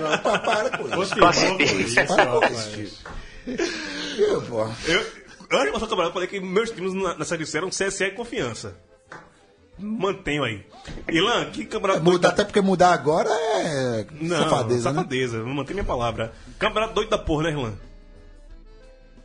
[0.00, 1.16] Não, pa- para com isso.
[1.16, 2.06] Paciência.
[2.06, 3.04] Para com isso.
[4.18, 4.60] Eu, pô.
[4.86, 7.68] Eu, antes de começar o campeonato, eu falei que meus times na, Série C eram
[7.70, 8.76] CSA e Confiança.
[9.78, 10.64] Mantenho aí.
[11.10, 14.96] Ilan, que campeonato Muda, doido até porque mudar agora é Não, safadeza, né?
[14.96, 15.42] safadeza.
[15.42, 16.32] Vou manter minha palavra.
[16.58, 17.74] Campeonato doido da porra, né, Irlan?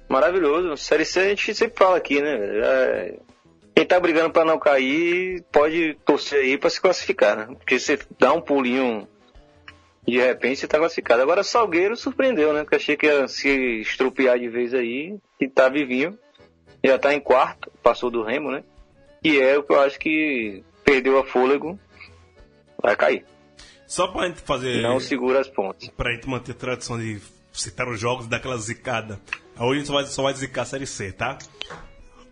[0.09, 0.75] Maravilhoso.
[0.77, 2.29] Série C a gente sempre fala aqui, né?
[2.33, 3.19] É,
[3.77, 7.45] Quem tá brigando pra não cair, pode torcer aí pra se classificar, né?
[7.45, 9.07] Porque você dá um pulinho
[10.03, 11.21] de repente você tá classificado.
[11.21, 12.63] Agora Salgueiro surpreendeu, né?
[12.63, 16.17] Porque achei que ia se estrupiar de vez aí, e tá vivinho.
[16.83, 18.63] Já tá em quarto, passou do Remo, né?
[19.23, 21.79] E é o que eu acho que perdeu a fôlego,
[22.81, 23.25] vai cair.
[23.85, 24.81] Só pra gente fazer.
[24.81, 25.87] Não segura as pontas.
[25.89, 27.21] Pra gente manter a tradição de
[27.53, 29.21] citar os jogos e dar aquela zicada.
[29.59, 31.37] Hoje a gente só vai, só vai zicar a Série C, tá?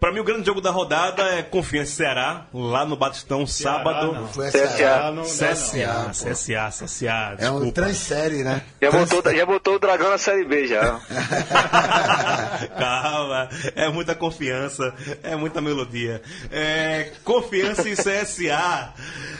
[0.05, 4.13] Pra mim, o grande jogo da rodada é Confiança Ceará, lá no Batistão, sábado.
[4.13, 4.27] não.
[4.27, 5.11] CSA.
[5.11, 8.61] não CSA, CSA, CSA, É um transsérie, né?
[8.79, 11.01] Já botou, já botou o dragão na Série B já.
[12.77, 14.93] Calma, é muita confiança,
[15.23, 16.21] é muita melodia.
[16.51, 18.93] É, confiança em CSA.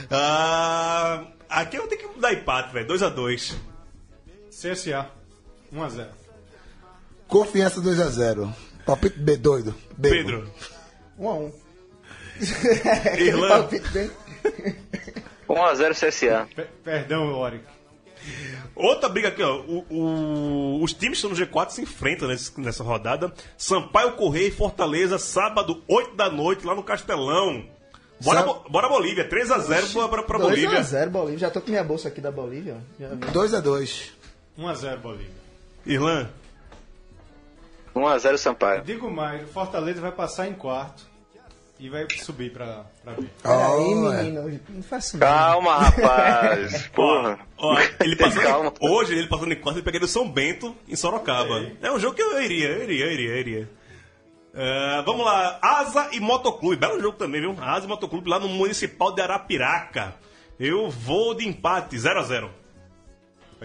[0.10, 2.88] Ah, aqui eu tenho que dar empate, velho.
[2.88, 3.54] 2x2.
[4.50, 5.12] CSA.
[5.72, 6.08] 1x0.
[7.28, 8.52] Confiança 2x0.
[8.86, 9.74] Palpite B doido.
[9.98, 10.24] Bêbado.
[10.24, 10.52] Pedro.
[11.18, 11.52] Um a um.
[13.18, 13.58] Irlanda.
[13.60, 14.12] Palpite bem.
[15.48, 16.48] 1x0 CSA.
[16.56, 17.64] Pe- Perdão, Oric.
[18.76, 19.58] Outra briga aqui, ó.
[19.62, 23.32] O- o- os times que estão no G4 se enfrentam nesse- nessa rodada.
[23.58, 27.66] Sampaio Correia e Fortaleza, sábado, 8 da noite, lá no Castelão.
[28.22, 30.80] Bora, Sa- Bo- bora Bolívia, 3x0 pra, pra, pra 2 Bolívia.
[30.80, 31.40] a 0 Bolívia.
[31.40, 32.78] Já tô com minha bolsa aqui da Bolívia.
[32.78, 33.02] ó.
[33.02, 33.16] Já vi.
[33.32, 34.12] 2x2.
[34.58, 35.46] 1x0 Bolívia.
[35.86, 36.30] Irlan,
[37.96, 38.82] 1x0 Sampaio.
[38.84, 41.04] Digo mais, o Fortaleza vai passar em quarto
[41.80, 43.28] e vai subir pra, pra B.
[43.42, 43.58] Peraí,
[43.94, 44.62] Oh, menino.
[44.70, 46.88] Não faço Calma, rapaz.
[46.94, 47.40] Porra.
[47.58, 48.74] ó, ele passando, Calma.
[48.80, 51.72] hoje ele passando em quarto e peguei do São Bento em Sorocaba.
[51.82, 53.70] É um jogo que eu iria, eu iria, eu iria, eu iria.
[54.58, 57.56] É, vamos lá, Asa e Motoclube, belo jogo também, viu?
[57.62, 60.16] Asa e Motoclube lá no Municipal de Arapiraca.
[60.58, 62.50] Eu vou de empate, 0x0.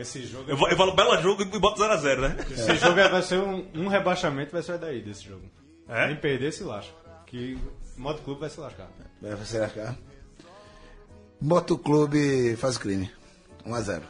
[0.01, 2.36] Esse jogo, Eu, vou- eu falo belo jogo e boto 0x0, né?
[2.51, 5.42] esse jogo é- vai ser um, um rebaixamento, vai sair daí desse jogo.
[5.88, 6.07] É?
[6.07, 6.92] Nem perder se lasca.
[7.26, 7.59] Que
[7.96, 8.88] Moto Clube vai se lascar.
[9.20, 9.94] Vai ser cá.
[11.40, 13.11] Motoclube faz o crime.
[13.66, 14.03] 1x0.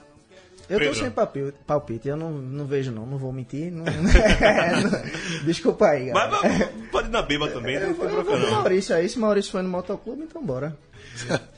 [0.69, 0.95] Eu tô Pedro.
[0.95, 3.73] sem palpite, palpite, eu não, não vejo não, não vou mentir.
[3.73, 5.03] não- não-
[5.45, 6.71] desculpa aí, Mas, galera.
[6.79, 7.87] mas pode ir na beba também, né?
[7.87, 8.51] não o não.
[8.53, 10.77] Maurício aí, se Maurício foi no motoclube, então bora.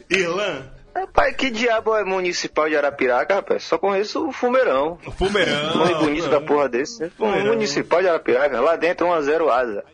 [0.08, 0.62] Irlan,
[0.94, 3.64] Rapaz, que diabo é municipal de Arapiraca, rapaz?
[3.64, 4.98] Só conheço o Fumeirão.
[5.16, 5.76] Fumeirão.
[5.76, 7.00] Nome bonito da porra desse.
[7.02, 7.10] né?
[7.16, 7.52] Fumeirão.
[7.54, 8.60] Municipal de Arapiraca.
[8.60, 9.84] Lá dentro 1x0 asa.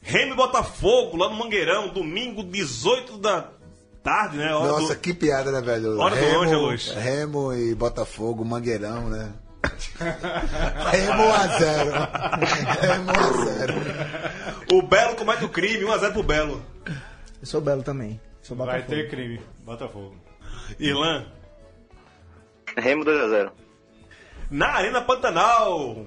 [0.00, 3.50] Remy Botafogo, lá no Mangueirão, domingo, 18 da
[4.02, 4.52] tarde, né?
[4.54, 5.96] Hora Nossa, do- que piada, né, velho?
[5.98, 6.90] Hora do Ângelos.
[6.92, 9.32] Remo e Botafogo, Mangueirão, né?
[10.90, 12.80] Remo 1x0.
[12.80, 14.72] Remo 1x0.
[14.72, 16.62] O Belo comete o crime, 1x0 pro Belo.
[17.40, 18.20] Eu sou belo também.
[18.42, 19.40] Sou Vai ter crime.
[19.64, 20.16] Botafogo.
[20.78, 21.24] Irlan,
[22.76, 23.50] Remo 2x0.
[24.50, 26.06] na Arena Pantanal,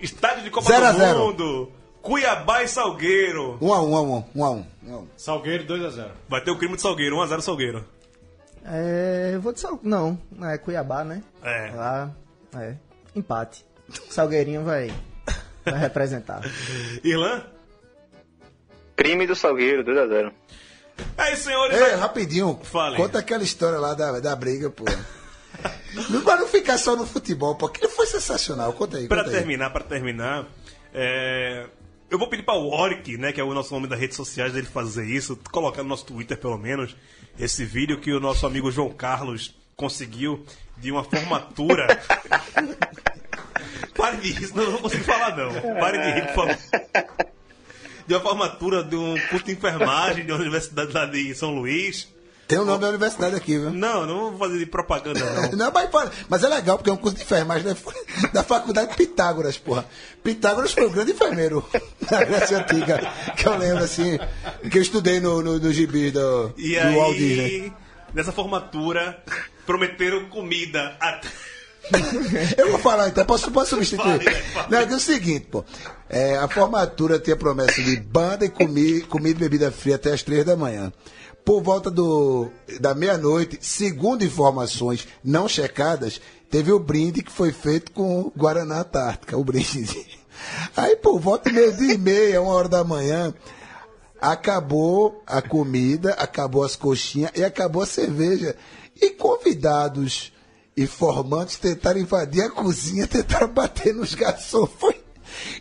[0.00, 1.18] estádio de Copa Zero do zero.
[1.18, 3.58] Mundo, Cuiabá e Salgueiro.
[3.60, 5.06] 1x1, 1x1, 1x1.
[5.16, 6.10] Salgueiro 2x0.
[6.28, 7.84] Vai ter o crime de Salgueiro, 1x0 Salgueiro.
[8.66, 9.78] É, eu vou de Sal...
[9.82, 11.22] Não, é Cuiabá, né?
[11.42, 11.70] É.
[11.74, 12.10] Lá,
[12.56, 12.74] é.
[13.14, 13.64] Empate.
[14.08, 14.90] Salgueirinho vai,
[15.64, 16.40] vai representar.
[17.04, 17.42] Irlan?
[18.96, 20.32] Crime do Salgueiro, 2x0.
[21.16, 21.76] É isso, senhores.
[21.78, 22.96] Ei, rapidinho, Fale.
[22.96, 24.84] conta aquela história lá da, da briga, pô.
[26.10, 27.66] Não vai não ficar só no futebol, pô.
[27.66, 28.72] Aquilo foi sensacional.
[28.72, 29.36] Conta aí, Pra conta aí.
[29.36, 30.46] terminar, para terminar,
[30.92, 31.66] é,
[32.10, 34.52] eu vou pedir para o Oric, né, que é o nosso nome das redes sociais,
[34.52, 36.96] dele fazer isso, colocar no nosso Twitter pelo menos
[37.38, 40.44] esse vídeo que o nosso amigo João Carlos conseguiu
[40.76, 41.86] de uma formatura.
[43.96, 45.52] Pare de rir, eu não consigo falar não.
[45.78, 46.58] Pare de rir, por favor.
[48.06, 52.12] De uma formatura de um curso de enfermagem de uma universidade lá de São Luís.
[52.46, 53.70] Tem o nome da universidade aqui, viu?
[53.70, 55.52] Não, não vou fazer de propaganda não.
[55.56, 55.88] Não, mas,
[56.28, 57.74] mas é legal, porque é um curso de enfermagem da,
[58.32, 59.86] da faculdade Pitágoras, porra.
[60.22, 61.66] Pitágoras foi o grande enfermeiro
[62.10, 63.00] da Grécia Antiga,
[63.34, 64.18] que eu lembro, assim,
[64.70, 67.44] que eu estudei no, no, no gibi do, E do Walt Disney.
[67.44, 67.72] aí,
[68.12, 69.22] nessa formatura,
[69.64, 71.28] prometeram comida até.
[72.56, 74.22] Eu vou falar então, posso, posso substituir?
[74.22, 74.70] Fale, fale.
[74.70, 75.64] Não, é é o seguinte, pô.
[76.08, 80.22] É, a formatura tinha promessa de banda e comi, comida e bebida fria até as
[80.22, 80.92] três da manhã.
[81.44, 87.92] Por volta do, da meia-noite, segundo informações não checadas, teve o brinde que foi feito
[87.92, 90.06] com Guaraná Antártica, o brinde.
[90.76, 93.32] Aí, por volta de meio-dia e meia, uma hora da manhã,
[94.20, 98.56] acabou a comida, acabou as coxinhas e acabou a cerveja.
[99.00, 100.32] E convidados
[100.76, 104.68] informantes tentaram invadir a cozinha, tentaram bater nos garçons.
[104.78, 104.94] Foi.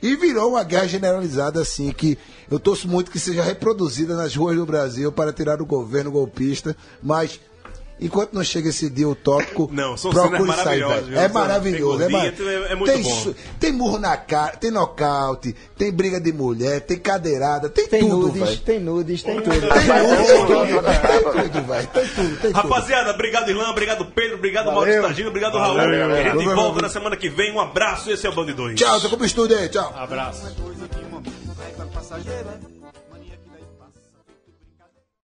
[0.02, 2.18] E virou uma guerra generalizada, assim, que
[2.50, 6.76] eu torço muito que seja reproduzida nas ruas do Brasil para tirar o governo golpista,
[7.02, 7.40] mas.
[8.02, 11.18] Enquanto não chega esse dia utópico, Não, são procure cenas sair, viu?
[11.20, 11.98] É maravilhoso.
[12.00, 13.34] tem É, mar- é- é muito tem, bom.
[13.60, 18.28] tem murro na cara, tem nocaute, tem briga de mulher, tem cadeirada, tem, Tem tudo,
[18.36, 19.52] nudes, tem nudes, tem tudo.
[19.52, 21.88] Tem tudo, tem tudo, tem tudo, velho.
[21.88, 22.54] Tem tudo, tem tudo.
[22.54, 24.80] Rapaziada, obrigado Irlan, obrigado Pedro, obrigado Valeu.
[24.82, 25.80] Maurício Tagino, obrigado Raul.
[25.80, 25.84] a
[26.24, 26.56] gente Valeu.
[26.56, 27.54] volta na semana que vem.
[27.54, 28.80] Um abraço, esse é o Band 2.
[28.80, 29.94] Tchau, tô com o estúdio aí, tchau.
[29.96, 30.44] Abraço.